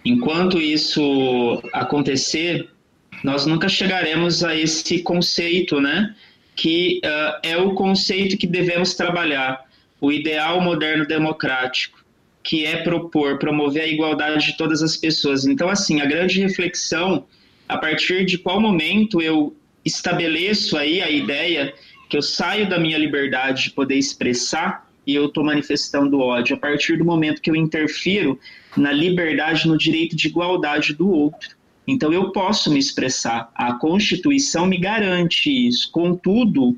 Enquanto 0.05 0.59
isso 0.61 1.61
acontecer, 1.73 2.69
nós 3.23 3.45
nunca 3.45 3.67
chegaremos 3.67 4.43
a 4.43 4.55
esse 4.55 4.99
conceito, 5.01 5.81
né? 5.81 6.15
Que 6.55 7.01
uh, 7.03 7.39
é 7.43 7.57
o 7.57 7.73
conceito 7.73 8.37
que 8.37 8.47
devemos 8.47 8.93
trabalhar, 8.93 9.65
o 9.99 10.11
ideal 10.11 10.61
moderno 10.61 11.05
democrático, 11.05 12.03
que 12.43 12.65
é 12.65 12.77
propor, 12.77 13.37
promover 13.37 13.83
a 13.83 13.87
igualdade 13.87 14.45
de 14.45 14.57
todas 14.57 14.81
as 14.81 14.95
pessoas. 14.95 15.45
Então, 15.45 15.69
assim, 15.69 16.01
a 16.01 16.05
grande 16.05 16.39
reflexão, 16.39 17.25
a 17.67 17.77
partir 17.77 18.25
de 18.25 18.37
qual 18.37 18.59
momento 18.59 19.21
eu 19.21 19.55
estabeleço 19.83 20.77
aí 20.77 21.01
a 21.01 21.09
ideia 21.09 21.73
que 22.09 22.17
eu 22.17 22.21
saio 22.21 22.67
da 22.67 22.79
minha 22.79 22.97
liberdade 22.97 23.65
de 23.65 23.71
poder 23.71 23.95
expressar 23.95 24.88
eu 25.13 25.25
estou 25.25 25.43
manifestando 25.43 26.19
ódio, 26.19 26.55
a 26.55 26.59
partir 26.59 26.97
do 26.97 27.05
momento 27.05 27.41
que 27.41 27.49
eu 27.49 27.55
interfiro 27.55 28.39
na 28.75 28.91
liberdade, 28.91 29.67
no 29.67 29.77
direito 29.77 30.15
de 30.15 30.27
igualdade 30.27 30.93
do 30.93 31.09
outro. 31.09 31.57
Então 31.87 32.13
eu 32.13 32.31
posso 32.31 32.71
me 32.71 32.79
expressar. 32.79 33.51
A 33.55 33.73
Constituição 33.73 34.67
me 34.67 34.77
garante 34.77 35.49
isso. 35.49 35.91
Contudo, 35.91 36.77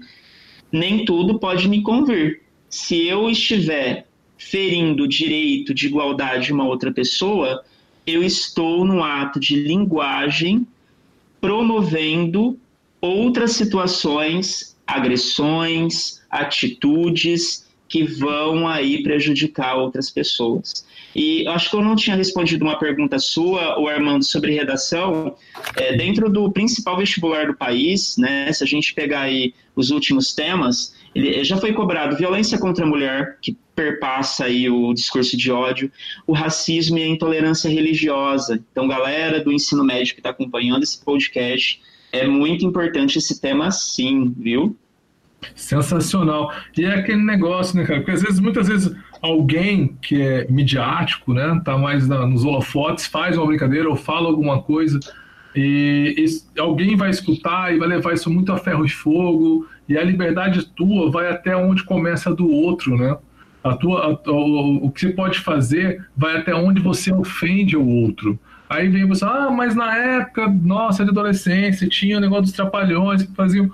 nem 0.72 1.04
tudo 1.04 1.38
pode 1.38 1.68
me 1.68 1.82
convir. 1.82 2.42
Se 2.70 3.08
eu 3.08 3.30
estiver 3.30 4.08
ferindo 4.38 5.04
o 5.04 5.08
direito 5.08 5.74
de 5.74 5.88
igualdade 5.88 6.46
de 6.46 6.54
uma 6.54 6.66
outra 6.66 6.92
pessoa, 6.92 7.64
eu 8.08 8.24
estou 8.24 8.86
no 8.86 9.04
ato 9.04 9.40
de 9.40 9.56
linguagem 9.56 10.66
promovendo 11.40 12.58
outras 13.02 13.52
situações, 13.52 14.78
agressões, 14.88 16.22
atitudes 16.30 17.68
que 17.92 18.06
vão 18.06 18.70
aí 18.70 19.04
prejudicar 19.04 19.76
outras 19.76 20.10
pessoas. 20.10 20.86
E 21.14 21.46
acho 21.46 21.70
que 21.70 21.76
eu 21.76 21.82
não 21.82 21.94
tinha 21.94 22.16
respondido 22.16 22.64
uma 22.64 22.80
pergunta 22.80 23.20
sua, 23.20 23.78
o 23.78 23.86
Armando, 23.86 24.24
sobre 24.24 24.54
redação. 24.54 25.36
É, 25.76 25.98
dentro 25.98 26.30
do 26.30 26.50
principal 26.50 26.96
vestibular 26.96 27.48
do 27.48 27.54
país, 27.54 28.16
né, 28.18 28.50
se 28.54 28.64
a 28.64 28.68
gente 28.68 28.94
pegar 28.94 29.24
aí 29.24 29.54
os 29.76 29.92
últimos 29.92 30.34
temas, 30.34 30.96
ele 31.14 31.44
já 31.44 31.58
foi 31.58 31.74
cobrado 31.74 32.16
violência 32.16 32.58
contra 32.58 32.86
a 32.86 32.88
mulher, 32.88 33.38
que 33.42 33.58
perpassa 33.76 34.46
aí 34.46 34.70
o 34.70 34.94
discurso 34.94 35.36
de 35.36 35.52
ódio, 35.52 35.92
o 36.26 36.32
racismo 36.32 36.98
e 36.98 37.04
a 37.04 37.08
intolerância 37.08 37.70
religiosa. 37.70 38.64
Então, 38.72 38.88
galera 38.88 39.44
do 39.44 39.52
ensino 39.52 39.84
médio 39.84 40.14
que 40.14 40.22
está 40.22 40.30
acompanhando 40.30 40.84
esse 40.84 41.04
podcast, 41.04 41.82
é 42.14 42.26
muito 42.26 42.66
importante 42.66 43.18
esse 43.18 43.42
tema 43.42 43.70
sim, 43.70 44.34
viu? 44.38 44.78
Sensacional. 45.56 46.52
E 46.78 46.86
é 46.86 46.96
aquele 46.96 47.24
negócio, 47.24 47.78
né, 47.78 47.86
cara? 47.86 48.00
Porque 48.00 48.12
às 48.12 48.22
vezes, 48.22 48.40
muitas 48.40 48.68
vezes, 48.68 48.96
alguém 49.22 49.98
que 50.02 50.22
é 50.22 50.48
midiático, 50.50 51.34
né, 51.34 51.60
tá 51.64 51.78
mais 51.78 52.08
na, 52.08 52.26
nos 52.26 52.44
holofotes, 52.44 53.08
faz 53.08 53.38
uma 53.38 53.48
brincadeira 53.48 53.90
ou 53.90 53.96
fala 53.96 54.28
alguma 54.28 54.62
coisa 54.62 55.00
e, 55.56 56.16
e, 56.18 56.60
alguém 56.60 56.96
vai 56.96 57.10
escutar 57.10 57.74
e 57.74 57.78
vai 57.80 57.88
levar 57.88 58.14
isso 58.14 58.30
muito 58.30 58.52
a 58.52 58.58
ferro 58.58 58.86
e 58.86 58.90
fogo 58.90 59.68
e 59.88 59.98
a 59.98 60.04
liberdade 60.04 60.66
tua 60.68 61.12
vai 61.12 61.30
até 61.30 61.56
onde 61.56 61.84
começa 61.84 62.34
do 62.34 62.50
outro, 62.50 62.98
né? 62.98 63.18
A 63.64 63.76
tua, 63.76 64.20
a, 64.26 64.32
o, 64.32 64.86
o 64.86 64.92
que 64.92 65.02
você 65.02 65.10
pode 65.10 65.40
fazer 65.40 66.06
vai 66.16 66.38
até 66.38 66.56
onde 66.56 66.82
você 66.82 67.14
ofende 67.14 67.76
o 67.76 67.86
outro. 67.86 68.40
Aí 68.70 68.88
vem 68.88 69.06
você, 69.06 69.26
ah, 69.26 69.52
mas 69.52 69.76
na 69.76 69.96
época, 69.96 70.48
nossa, 70.48 71.04
de 71.04 71.12
adolescência, 71.12 71.88
tinha 71.90 72.18
o 72.18 72.22
negócio 72.22 72.44
dos 72.44 72.54
trapalhões 72.54 73.24
que 73.24 73.36
faziam 73.36 73.70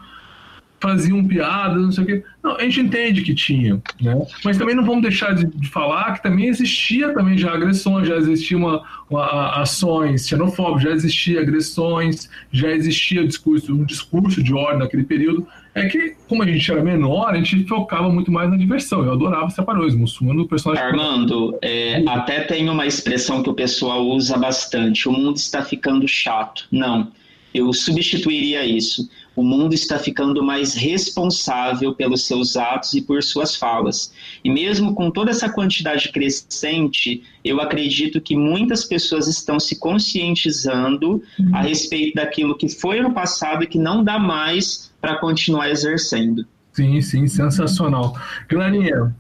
faziam 0.80 1.26
piadas, 1.26 1.82
não 1.82 1.92
sei 1.92 2.04
o 2.04 2.08
quê. 2.08 2.24
Não, 2.44 2.56
a 2.56 2.64
gente 2.64 2.82
entende 2.82 3.22
que 3.22 3.34
tinha, 3.34 3.82
né? 4.00 4.26
Mas 4.44 4.58
também 4.58 4.76
não 4.76 4.86
vamos 4.86 5.02
deixar 5.02 5.34
de, 5.34 5.46
de 5.46 5.68
falar 5.68 6.14
que 6.14 6.24
também 6.24 6.48
existia 6.48 7.14
também 7.14 7.38
já 7.38 7.52
agressões, 7.52 8.08
já 8.08 8.16
existiam 8.16 8.60
uma, 8.60 8.84
uma, 9.10 9.62
ações 9.62 10.28
xenofóbicas, 10.28 10.84
já 10.84 10.92
existia 10.92 11.42
agressões, 11.42 12.30
já 12.52 12.72
existia 12.72 13.26
discurso, 13.26 13.74
um 13.74 13.84
discurso 13.84 14.42
de 14.44 14.54
ordem 14.54 14.80
naquele 14.80 15.04
período. 15.04 15.48
É 15.74 15.88
que, 15.88 16.16
como 16.28 16.42
a 16.42 16.46
gente 16.48 16.72
era 16.72 16.84
menor, 16.84 17.30
a 17.30 17.36
gente 17.36 17.64
focava 17.68 18.10
muito 18.10 18.32
mais 18.32 18.50
na 18.50 18.58
diversão. 18.58 19.04
Eu 19.04 19.14
adorava 19.14 19.50
Separões, 19.52 19.94
muçulmano, 19.94 20.44
o 20.44 20.48
personagem. 20.48 20.84
Armando, 20.84 21.58
é, 21.62 22.04
até 22.08 22.42
tem 22.42 22.68
uma 22.68 22.88
expressão 22.88 23.44
que 23.44 23.50
o 23.50 23.54
pessoal 23.54 24.04
usa 24.08 24.38
bastante: 24.38 25.08
o 25.08 25.12
mundo 25.12 25.38
está 25.38 25.62
ficando 25.62 26.08
chato. 26.08 26.68
Não, 26.72 27.12
eu 27.54 27.72
substituiria 27.74 28.66
isso 28.66 29.08
o 29.38 29.44
mundo 29.44 29.76
está 29.76 30.00
ficando 30.00 30.44
mais 30.44 30.74
responsável 30.74 31.94
pelos 31.94 32.26
seus 32.26 32.58
atos 32.58 32.96
e 32.96 33.02
por 33.04 33.22
suas 33.22 33.56
falas. 33.56 34.12
E 34.44 34.50
mesmo 34.50 34.96
com 34.96 35.12
toda 35.12 35.30
essa 35.30 35.48
quantidade 35.48 36.12
crescente, 36.12 37.22
eu 37.46 37.62
acredito 37.62 38.20
que 38.20 38.36
muitas 38.36 38.84
pessoas 38.84 39.28
estão 39.28 39.60
se 39.60 39.80
conscientizando 39.80 41.22
uhum. 41.40 41.56
a 41.56 41.62
respeito 41.62 42.16
daquilo 42.16 42.58
que 42.58 42.68
foi 42.68 43.00
no 43.00 43.14
passado 43.14 43.64
e 43.64 43.68
que 43.68 43.78
não 43.78 44.04
dá 44.04 44.18
mais 44.18 44.92
para 45.00 45.18
continuar 45.18 45.70
exercendo. 45.70 46.44
Sim, 46.74 47.00
sim, 47.00 47.28
sensacional. 47.28 48.18
Clarinha, 48.50 49.16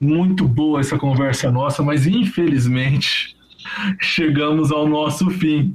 muito 0.00 0.46
boa 0.46 0.78
essa 0.78 0.96
conversa 0.96 1.50
nossa, 1.50 1.82
mas 1.82 2.06
infelizmente 2.06 3.36
chegamos 4.00 4.70
ao 4.70 4.88
nosso 4.88 5.28
fim. 5.28 5.74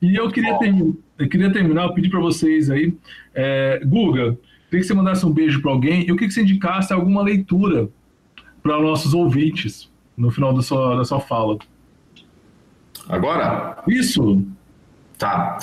E 0.00 0.14
eu 0.14 0.30
queria, 0.30 0.58
ter, 0.58 0.74
eu 1.18 1.28
queria 1.28 1.52
terminar, 1.52 1.84
eu 1.84 1.94
pedi 1.94 2.08
para 2.08 2.20
vocês 2.20 2.70
aí, 2.70 2.94
é, 3.34 3.80
Guga, 3.84 4.36
queria 4.70 4.80
que 4.80 4.82
você 4.84 4.94
mandasse 4.94 5.24
um 5.24 5.30
beijo 5.30 5.60
para 5.60 5.70
alguém 5.70 6.04
e 6.04 6.08
eu 6.08 6.14
queria 6.14 6.28
que 6.28 6.34
você 6.34 6.42
indicasse 6.42 6.92
alguma 6.92 7.22
leitura 7.22 7.88
para 8.62 8.80
nossos 8.80 9.14
ouvintes 9.14 9.90
no 10.16 10.30
final 10.30 10.52
da 10.54 10.62
sua, 10.62 10.96
da 10.96 11.04
sua 11.04 11.20
fala. 11.20 11.58
Agora? 13.08 13.82
Isso! 13.86 14.44
Tá. 15.18 15.58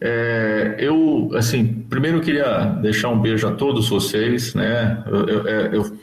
É, 0.00 0.76
eu, 0.78 1.30
assim, 1.34 1.84
primeiro 1.88 2.18
eu 2.18 2.22
queria 2.22 2.66
deixar 2.80 3.08
um 3.08 3.20
beijo 3.20 3.46
a 3.48 3.52
todos 3.52 3.88
vocês, 3.88 4.54
né? 4.54 5.02
Eu, 5.06 5.28
eu, 5.28 5.48
é, 5.48 5.76
eu 5.76 5.98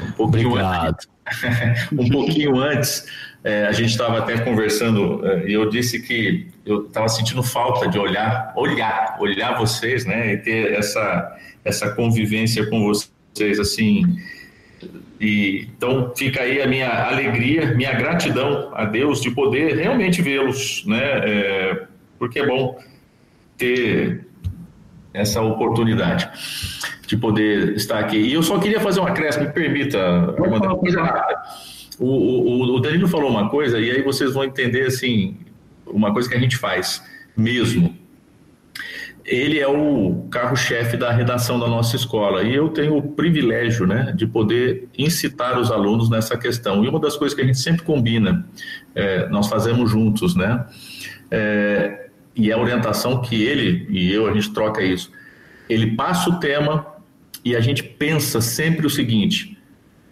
um 0.00 0.12
pouquinho 0.12 0.50
Obrigado. 0.50 0.88
Antes, 0.88 1.08
um 1.92 2.08
pouquinho 2.08 2.60
antes 2.60 3.06
é, 3.44 3.66
a 3.66 3.72
gente 3.72 3.90
estava 3.90 4.18
até 4.18 4.38
conversando 4.38 5.24
é, 5.26 5.48
e 5.48 5.52
eu 5.52 5.68
disse 5.68 6.00
que 6.00 6.48
eu 6.66 6.86
estava 6.86 7.08
sentindo 7.08 7.42
falta 7.42 7.88
de 7.88 7.98
olhar, 7.98 8.52
olhar, 8.56 9.16
olhar 9.20 9.56
vocês, 9.58 10.04
né, 10.04 10.34
e 10.34 10.36
ter 10.38 10.72
essa 10.72 11.36
essa 11.64 11.90
convivência 11.90 12.68
com 12.68 12.80
vocês 12.80 13.60
assim. 13.60 14.02
E, 15.20 15.68
então 15.76 16.12
fica 16.16 16.42
aí 16.42 16.62
a 16.62 16.66
minha 16.66 16.88
alegria, 16.88 17.74
minha 17.74 17.92
gratidão 17.92 18.70
a 18.74 18.84
Deus 18.84 19.20
de 19.20 19.30
poder 19.30 19.76
realmente 19.76 20.22
vê-los, 20.22 20.84
né, 20.86 21.02
é, 21.02 21.82
porque 22.18 22.40
é 22.40 22.46
bom 22.46 22.78
ter 23.56 24.24
essa 25.12 25.42
oportunidade 25.42 26.28
de 27.06 27.16
poder 27.16 27.74
estar 27.74 27.98
aqui. 27.98 28.18
E 28.18 28.34
eu 28.34 28.42
só 28.42 28.58
queria 28.58 28.80
fazer 28.80 29.00
uma 29.00 29.08
acréscimo, 29.08 29.46
me 29.46 29.52
permita, 29.52 29.98
Armando, 29.98 30.76
coisa 30.76 31.02
rápida. 31.02 31.40
O, 31.98 32.06
o, 32.06 32.76
o 32.76 32.80
Danilo 32.80 33.08
falou 33.08 33.30
uma 33.30 33.48
coisa, 33.48 33.78
e 33.80 33.90
aí 33.90 34.02
vocês 34.02 34.32
vão 34.32 34.44
entender 34.44 34.86
assim, 34.86 35.36
uma 35.86 36.12
coisa 36.12 36.28
que 36.28 36.34
a 36.34 36.38
gente 36.38 36.56
faz 36.56 37.02
mesmo. 37.36 37.96
Ele 39.24 39.58
é 39.58 39.68
o 39.68 40.26
carro-chefe 40.30 40.96
da 40.96 41.12
redação 41.12 41.60
da 41.60 41.68
nossa 41.68 41.94
escola 41.96 42.42
e 42.42 42.54
eu 42.54 42.70
tenho 42.70 42.96
o 42.96 43.02
privilégio 43.02 43.86
né, 43.86 44.12
de 44.16 44.26
poder 44.26 44.88
incitar 44.96 45.60
os 45.60 45.70
alunos 45.70 46.08
nessa 46.08 46.34
questão. 46.36 46.82
E 46.82 46.88
uma 46.88 46.98
das 46.98 47.14
coisas 47.14 47.36
que 47.36 47.42
a 47.42 47.44
gente 47.44 47.58
sempre 47.58 47.82
combina, 47.82 48.46
é, 48.94 49.28
nós 49.28 49.46
fazemos 49.48 49.90
juntos, 49.90 50.34
né? 50.34 50.64
É, 51.30 52.08
e 52.34 52.50
é 52.50 52.54
a 52.54 52.58
orientação 52.58 53.20
que 53.20 53.42
ele 53.42 53.86
e 53.90 54.10
eu, 54.10 54.26
a 54.26 54.32
gente 54.32 54.50
troca 54.50 54.82
isso. 54.82 55.12
Ele 55.68 55.94
passa 55.94 56.30
o 56.30 56.40
tema 56.40 56.86
e 57.44 57.54
a 57.54 57.60
gente 57.60 57.82
pensa 57.82 58.40
sempre 58.40 58.86
o 58.86 58.90
seguinte: 58.90 59.58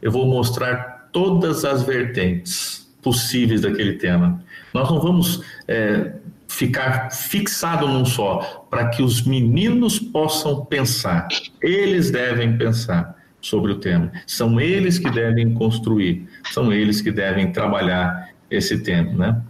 eu 0.03 0.11
vou 0.13 0.27
mostrar 0.27 0.96
todas 1.17 1.65
as 1.65 1.83
vertentes 1.83 2.87
possíveis 3.01 3.63
daquele 3.63 3.95
tema. 3.95 4.45
Nós 4.75 4.91
não 4.91 5.01
vamos 5.01 5.43
é, 5.67 6.13
ficar 6.47 7.11
fixado 7.11 7.89
num 7.89 8.05
só, 8.05 8.67
para 8.69 8.91
que 8.91 9.03
os 9.03 9.23
meninos 9.23 9.99
possam 9.99 10.63
pensar. 10.67 11.27
Eles 11.63 12.11
devem 12.11 12.59
pensar 12.59 13.17
sobre 13.41 13.73
o 13.73 13.77
tema. 13.77 14.13
São 14.27 14.61
eles 14.61 14.99
que 14.99 15.11
devem 15.11 15.55
construir, 15.55 16.29
são 16.53 16.71
eles 16.71 17.01
que 17.01 17.11
devem 17.11 17.51
trabalhar 17.51 18.29
esse 18.51 18.81
tema, 18.81 19.13
né? 19.13 19.43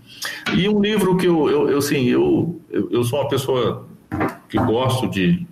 E 0.57 0.69
um 0.69 0.81
livro 0.81 1.17
que 1.17 1.27
eu, 1.27 1.51
eu, 1.51 1.69
eu 1.69 1.79
assim, 1.79 2.07
eu, 2.07 2.61
eu 2.71 3.03
sou 3.03 3.19
uma 3.19 3.29
pessoa 3.29 3.89
que 4.49 4.57
gosto 4.57 5.11
de 5.11 5.45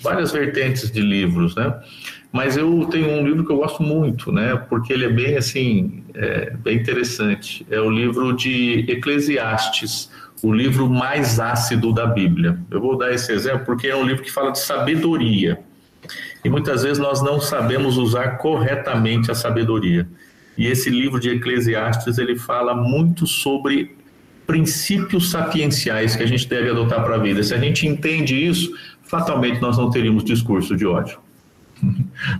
várias 0.00 0.32
vertentes 0.32 0.90
de 0.90 1.00
livros, 1.00 1.54
né? 1.54 1.80
Mas 2.34 2.56
eu 2.56 2.84
tenho 2.86 3.10
um 3.10 3.24
livro 3.24 3.46
que 3.46 3.52
eu 3.52 3.58
gosto 3.58 3.80
muito, 3.80 4.32
né? 4.32 4.56
Porque 4.68 4.92
ele 4.92 5.04
é 5.04 5.08
bem 5.08 5.36
assim, 5.36 6.02
é, 6.14 6.50
bem 6.50 6.78
interessante. 6.78 7.64
É 7.70 7.78
o 7.78 7.88
livro 7.88 8.32
de 8.32 8.84
Eclesiastes, 8.88 10.10
o 10.42 10.52
livro 10.52 10.90
mais 10.90 11.38
ácido 11.38 11.92
da 11.92 12.04
Bíblia. 12.06 12.58
Eu 12.72 12.80
vou 12.80 12.98
dar 12.98 13.12
esse 13.12 13.30
exemplo 13.30 13.64
porque 13.64 13.86
é 13.86 13.94
um 13.94 14.02
livro 14.02 14.20
que 14.20 14.32
fala 14.32 14.50
de 14.50 14.58
sabedoria. 14.58 15.60
E 16.44 16.48
muitas 16.48 16.82
vezes 16.82 16.98
nós 16.98 17.22
não 17.22 17.40
sabemos 17.40 17.96
usar 17.98 18.30
corretamente 18.38 19.30
a 19.30 19.34
sabedoria. 19.36 20.04
E 20.58 20.66
esse 20.66 20.90
livro 20.90 21.20
de 21.20 21.30
Eclesiastes 21.30 22.18
ele 22.18 22.36
fala 22.36 22.74
muito 22.74 23.28
sobre 23.28 23.96
princípios 24.44 25.30
sapienciais 25.30 26.16
que 26.16 26.24
a 26.24 26.26
gente 26.26 26.48
deve 26.48 26.68
adotar 26.68 27.04
para 27.04 27.14
a 27.14 27.18
vida. 27.18 27.44
Se 27.44 27.54
a 27.54 27.58
gente 27.58 27.86
entende 27.86 28.34
isso, 28.34 28.72
fatalmente 29.04 29.60
nós 29.60 29.78
não 29.78 29.88
teríamos 29.88 30.24
discurso 30.24 30.76
de 30.76 30.84
ódio. 30.84 31.22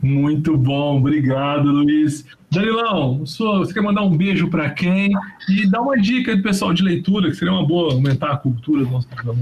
Muito 0.02 0.56
bom, 0.56 0.98
obrigado, 0.98 1.70
Luiz. 1.70 2.24
Danilão, 2.50 3.18
você 3.24 3.74
quer 3.74 3.82
mandar 3.82 4.02
um 4.02 4.16
beijo 4.16 4.48
para 4.48 4.70
quem? 4.70 5.10
E 5.48 5.66
dar 5.68 5.80
uma 5.80 5.96
dica 5.96 6.36
do 6.36 6.42
pessoal 6.42 6.72
de 6.72 6.82
leitura, 6.82 7.30
que 7.30 7.36
seria 7.36 7.52
uma 7.52 7.66
boa 7.66 7.94
aumentar 7.94 8.30
a 8.30 8.36
cultura 8.36 8.84
do 8.84 8.90
nosso 8.90 9.08
programa. 9.08 9.40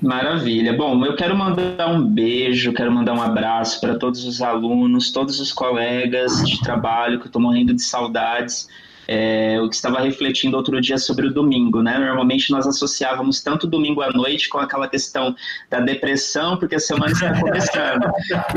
Maravilha. 0.00 0.74
Bom, 0.74 1.04
eu 1.04 1.16
quero 1.16 1.36
mandar 1.36 1.88
um 1.88 2.06
beijo, 2.06 2.72
quero 2.72 2.92
mandar 2.92 3.14
um 3.14 3.22
abraço 3.22 3.80
para 3.80 3.98
todos 3.98 4.24
os 4.24 4.42
alunos, 4.42 5.10
todos 5.10 5.40
os 5.40 5.52
colegas 5.52 6.44
de 6.44 6.60
trabalho 6.60 7.18
que 7.18 7.24
eu 7.24 7.28
estou 7.28 7.40
morrendo 7.40 7.74
de 7.74 7.82
saudades 7.82 8.68
é, 9.08 9.60
o 9.60 9.68
que 9.68 9.74
estava 9.74 10.00
refletindo 10.00 10.56
outro 10.56 10.80
dia 10.80 10.98
sobre 10.98 11.26
o 11.26 11.32
domingo, 11.32 11.82
né? 11.82 11.98
Normalmente 11.98 12.50
nós 12.50 12.66
associávamos 12.66 13.40
tanto 13.40 13.66
domingo 13.66 14.02
à 14.02 14.10
noite 14.10 14.48
com 14.48 14.58
aquela 14.58 14.88
questão 14.88 15.34
da 15.70 15.80
depressão, 15.80 16.56
porque 16.56 16.74
a 16.74 16.80
semana 16.80 17.12
está 17.12 17.32
começando. 17.38 18.10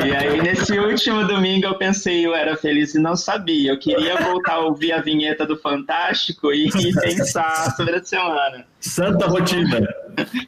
e 0.06 0.16
aí, 0.16 0.42
nesse 0.42 0.78
último 0.80 1.26
domingo, 1.26 1.68
eu 1.68 1.76
pensei, 1.76 2.26
eu 2.26 2.34
era 2.34 2.56
feliz 2.56 2.96
e 2.96 3.00
não 3.00 3.16
sabia. 3.16 3.72
Eu 3.72 3.80
queria 3.80 4.18
voltar 4.18 4.54
a 4.54 4.60
ouvir 4.60 4.92
a 4.92 5.02
vinheta 5.02 5.46
do 5.46 5.58
Fantástico 5.58 6.52
e, 6.52 6.68
e 6.68 6.94
pensar 7.00 7.76
sobre 7.76 7.96
a 7.96 8.04
semana. 8.04 8.66
Santa 8.80 9.28
rotina. 9.28 9.88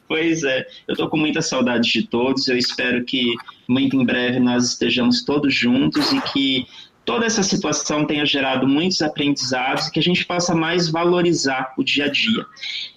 Pois 0.08 0.42
é, 0.42 0.66
eu 0.88 0.92
estou 0.92 1.08
com 1.08 1.16
muita 1.16 1.42
saudade 1.42 1.90
de 1.90 2.02
todos. 2.06 2.48
Eu 2.48 2.56
espero 2.56 3.04
que 3.04 3.34
muito 3.68 3.96
em 3.96 4.04
breve 4.04 4.40
nós 4.40 4.64
estejamos 4.64 5.24
todos 5.24 5.54
juntos 5.54 6.12
e 6.12 6.20
que 6.20 6.66
toda 7.04 7.26
essa 7.26 7.42
situação 7.42 8.06
tenha 8.06 8.24
gerado 8.24 8.66
muitos 8.66 9.02
aprendizados 9.02 9.86
e 9.86 9.92
que 9.92 9.98
a 9.98 10.02
gente 10.02 10.24
possa 10.24 10.54
mais 10.54 10.88
valorizar 10.88 11.74
o 11.76 11.84
dia 11.84 12.06
a 12.06 12.08
dia. 12.08 12.46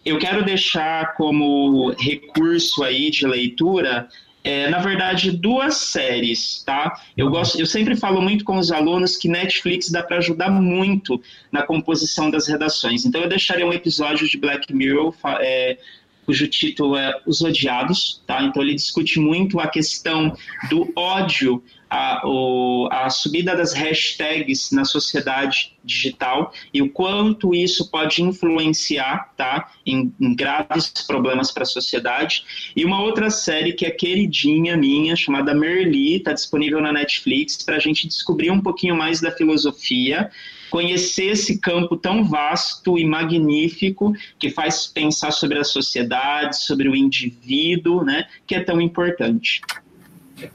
Eu 0.05 0.19
quero 0.19 0.43
deixar 0.43 1.13
como 1.15 1.91
recurso 1.97 2.83
aí 2.83 3.09
de 3.09 3.25
leitura 3.25 4.07
é, 4.45 4.69
na 4.69 4.77
verdade, 4.77 5.31
duas 5.31 5.75
séries, 5.77 6.61
tá? 6.63 7.01
Eu 7.17 7.31
gosto, 7.31 7.59
eu 7.59 7.65
sempre 7.65 7.95
falo 7.95 8.21
muito 8.21 8.45
com 8.45 8.59
os 8.59 8.71
alunos 8.71 9.17
que 9.17 9.27
Netflix 9.27 9.89
dá 9.89 10.03
para 10.03 10.17
ajudar 10.17 10.51
muito 10.51 11.19
na 11.51 11.63
composição 11.63 12.29
das 12.29 12.47
redações. 12.47 13.05
Então, 13.05 13.21
eu 13.21 13.27
deixaria 13.27 13.65
um 13.65 13.73
episódio 13.73 14.29
de 14.29 14.37
Black 14.37 14.71
Mirror, 14.71 15.15
é, 15.39 15.79
cujo 16.25 16.47
título 16.47 16.97
é 16.97 17.21
Os 17.25 17.41
Odiados, 17.41 18.21
tá? 18.25 18.43
Então, 18.43 18.61
ele 18.61 18.75
discute 18.75 19.19
muito 19.19 19.59
a 19.59 19.67
questão 19.67 20.35
do 20.69 20.91
ódio 20.95 21.63
a, 21.89 22.21
o, 22.25 22.89
a 22.91 23.09
subida 23.09 23.55
das 23.55 23.73
hashtags 23.73 24.71
na 24.71 24.83
sociedade 24.83 25.73
digital 25.83 26.51
e 26.73 26.81
o 26.81 26.89
quanto 26.89 27.53
isso 27.53 27.89
pode 27.89 28.21
influenciar 28.21 29.33
tá, 29.37 29.71
em, 29.85 30.11
em 30.19 30.35
graves 30.35 30.91
problemas 31.07 31.51
para 31.51 31.63
a 31.63 31.65
sociedade. 31.65 32.43
E 32.75 32.83
uma 32.83 33.01
outra 33.01 33.29
série 33.29 33.73
que 33.73 33.85
é 33.85 33.91
queridinha 33.91 34.75
minha, 34.75 35.15
chamada 35.15 35.53
Merli, 35.53 36.17
está 36.17 36.33
disponível 36.33 36.81
na 36.81 36.91
Netflix, 36.91 37.63
para 37.63 37.75
a 37.77 37.79
gente 37.79 38.07
descobrir 38.07 38.51
um 38.51 38.61
pouquinho 38.61 38.95
mais 38.95 39.21
da 39.21 39.31
filosofia 39.31 40.29
conhecer 40.69 41.31
esse 41.31 41.59
campo 41.59 41.95
tão 41.95 42.23
vasto 42.23 42.97
e 42.97 43.05
magnífico 43.05 44.13
que 44.39 44.49
faz 44.49 44.87
pensar 44.87 45.31
sobre 45.31 45.59
a 45.59 45.63
sociedade, 45.63 46.63
sobre 46.63 46.89
o 46.89 46.95
indivíduo, 46.95 48.03
né, 48.03 48.25
que 48.45 48.55
é 48.55 48.59
tão 48.59 48.81
importante. 48.81 49.61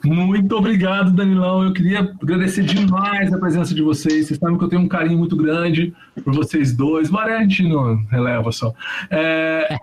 Muito 0.05 0.55
obrigado, 0.57 1.11
Danilão. 1.11 1.65
Eu 1.65 1.73
queria 1.73 2.01
agradecer 2.01 2.63
demais 2.63 3.33
a 3.33 3.39
presença 3.39 3.75
de 3.75 3.83
vocês. 3.83 4.27
Vocês 4.27 4.39
sabem 4.39 4.59
que 4.59 4.65
eu 4.65 4.69
tenho 4.69 4.83
um 4.83 4.89
carinho 4.89 5.19
muito 5.19 5.37
grande 5.37 5.95
por 6.23 6.35
vocês 6.35 6.77
dois. 6.77 7.09
Maré, 7.11 7.39
a 7.39 7.41
gente 7.41 7.63
não 7.63 7.97
releva 8.11 8.53
só. 8.53 8.75
É, 9.11 9.77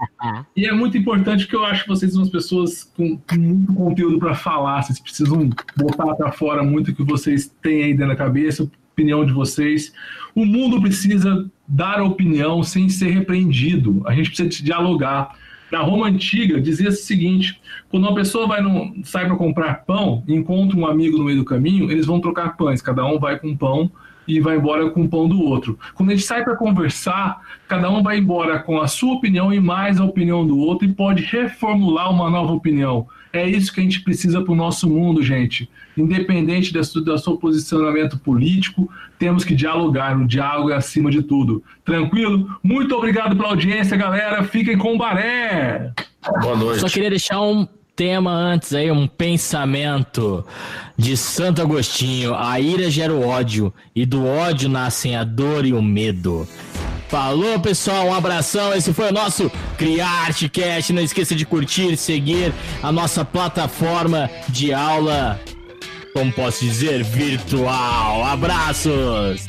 e 0.55 0.65
é 0.65 0.71
muito 0.71 0.97
importante 0.97 1.45
porque 1.45 1.55
eu 1.55 1.65
acho 1.65 1.83
que 1.83 1.89
vocês 1.89 2.13
são 2.13 2.21
as 2.21 2.29
pessoas 2.29 2.83
com, 2.83 3.17
com 3.17 3.35
muito 3.35 3.73
conteúdo 3.73 4.19
para 4.19 4.35
falar. 4.35 4.83
Vocês 4.83 4.99
precisam 4.99 5.49
botar 5.75 6.13
para 6.15 6.31
fora 6.31 6.61
muito 6.63 6.91
o 6.91 6.95
que 6.95 7.03
vocês 7.03 7.51
têm 7.61 7.83
aí 7.83 7.93
dentro 7.93 8.09
da 8.09 8.15
cabeça, 8.15 8.69
opinião 8.97 9.23
de 9.23 9.31
vocês. 9.31 9.93
O 10.33 10.43
mundo 10.43 10.81
precisa 10.81 11.47
dar 11.67 12.01
opinião 12.01 12.63
sem 12.63 12.89
ser 12.89 13.11
repreendido. 13.11 14.01
A 14.07 14.13
gente 14.13 14.29
precisa 14.29 14.63
dialogar. 14.63 15.35
Na 15.71 15.79
Roma 15.79 16.07
antiga 16.07 16.59
dizia 16.59 16.89
o 16.89 16.93
seguinte: 16.93 17.61
quando 17.89 18.05
uma 18.05 18.15
pessoa 18.15 18.47
vai 18.47 18.59
no, 18.59 18.95
sai 19.03 19.27
para 19.27 19.35
comprar 19.35 19.85
pão 19.85 20.23
encontra 20.27 20.75
um 20.75 20.87
amigo 20.87 21.17
no 21.17 21.25
meio 21.25 21.37
do 21.37 21.45
caminho, 21.45 21.91
eles 21.91 22.07
vão 22.07 22.19
trocar 22.19 22.57
pães. 22.57 22.81
Cada 22.81 23.05
um 23.05 23.19
vai 23.19 23.37
com 23.37 23.55
pão 23.55 23.91
e 24.27 24.39
vai 24.39 24.57
embora 24.57 24.89
com 24.89 25.03
o 25.03 25.09
pão 25.09 25.27
do 25.27 25.41
outro. 25.41 25.79
Quando 25.95 26.09
a 26.09 26.15
gente 26.15 26.25
sai 26.25 26.43
para 26.43 26.55
conversar, 26.55 27.41
cada 27.67 27.89
um 27.89 28.03
vai 28.03 28.17
embora 28.17 28.59
com 28.59 28.79
a 28.81 28.87
sua 28.87 29.13
opinião 29.13 29.53
e 29.53 29.59
mais 29.59 29.99
a 29.99 30.05
opinião 30.05 30.45
do 30.45 30.57
outro 30.57 30.87
e 30.87 30.93
pode 30.93 31.23
reformular 31.23 32.11
uma 32.11 32.29
nova 32.29 32.53
opinião. 32.53 33.07
É 33.31 33.47
isso 33.47 33.73
que 33.73 33.79
a 33.79 33.83
gente 33.83 34.01
precisa 34.01 34.41
para 34.41 34.51
o 34.51 34.55
nosso 34.55 34.89
mundo, 34.89 35.21
gente. 35.21 35.69
Independente 35.95 36.73
do 36.73 37.17
seu 37.17 37.37
posicionamento 37.37 38.17
político, 38.17 38.89
temos 39.19 39.43
que 39.43 39.53
dialogar. 39.53 40.17
O 40.17 40.27
diálogo 40.27 40.71
é 40.71 40.75
acima 40.75 41.11
de 41.11 41.21
tudo. 41.21 41.63
Tranquilo? 41.83 42.57
Muito 42.63 42.95
obrigado 42.95 43.35
pela 43.35 43.49
audiência, 43.49 43.97
galera. 43.97 44.43
Fiquem 44.43 44.77
com 44.77 44.95
o 44.95 44.97
Baré. 44.97 45.91
Boa 46.41 46.55
noite. 46.55 46.79
Só 46.79 46.87
queria 46.87 47.09
deixar 47.09 47.41
um 47.41 47.67
tema 47.97 48.31
antes 48.31 48.75
aí, 48.75 48.91
um 48.91 49.07
pensamento 49.07 50.45
de 50.95 51.17
Santo 51.17 51.63
Agostinho. 51.63 52.35
A 52.35 52.59
ira 52.59 52.91
gera 52.91 53.11
o 53.11 53.27
ódio, 53.27 53.73
e 53.95 54.05
do 54.05 54.23
ódio 54.23 54.69
nascem 54.69 55.15
a 55.15 55.23
dor 55.23 55.65
e 55.65 55.73
o 55.73 55.81
medo. 55.81 56.47
Falou, 57.09 57.59
pessoal, 57.59 58.05
um 58.05 58.13
abração. 58.13 58.71
Esse 58.71 58.93
foi 58.93 59.09
o 59.09 59.13
nosso 59.13 59.49
CriArteCast. 59.79 60.93
Não 60.93 61.01
esqueça 61.01 61.33
de 61.33 61.43
curtir 61.43 61.97
seguir 61.97 62.53
a 62.83 62.91
nossa 62.91 63.25
plataforma 63.25 64.29
de 64.49 64.71
aula, 64.71 65.39
como 66.13 66.31
posso 66.31 66.63
dizer, 66.63 67.03
virtual. 67.03 68.23
Abraços! 68.25 69.47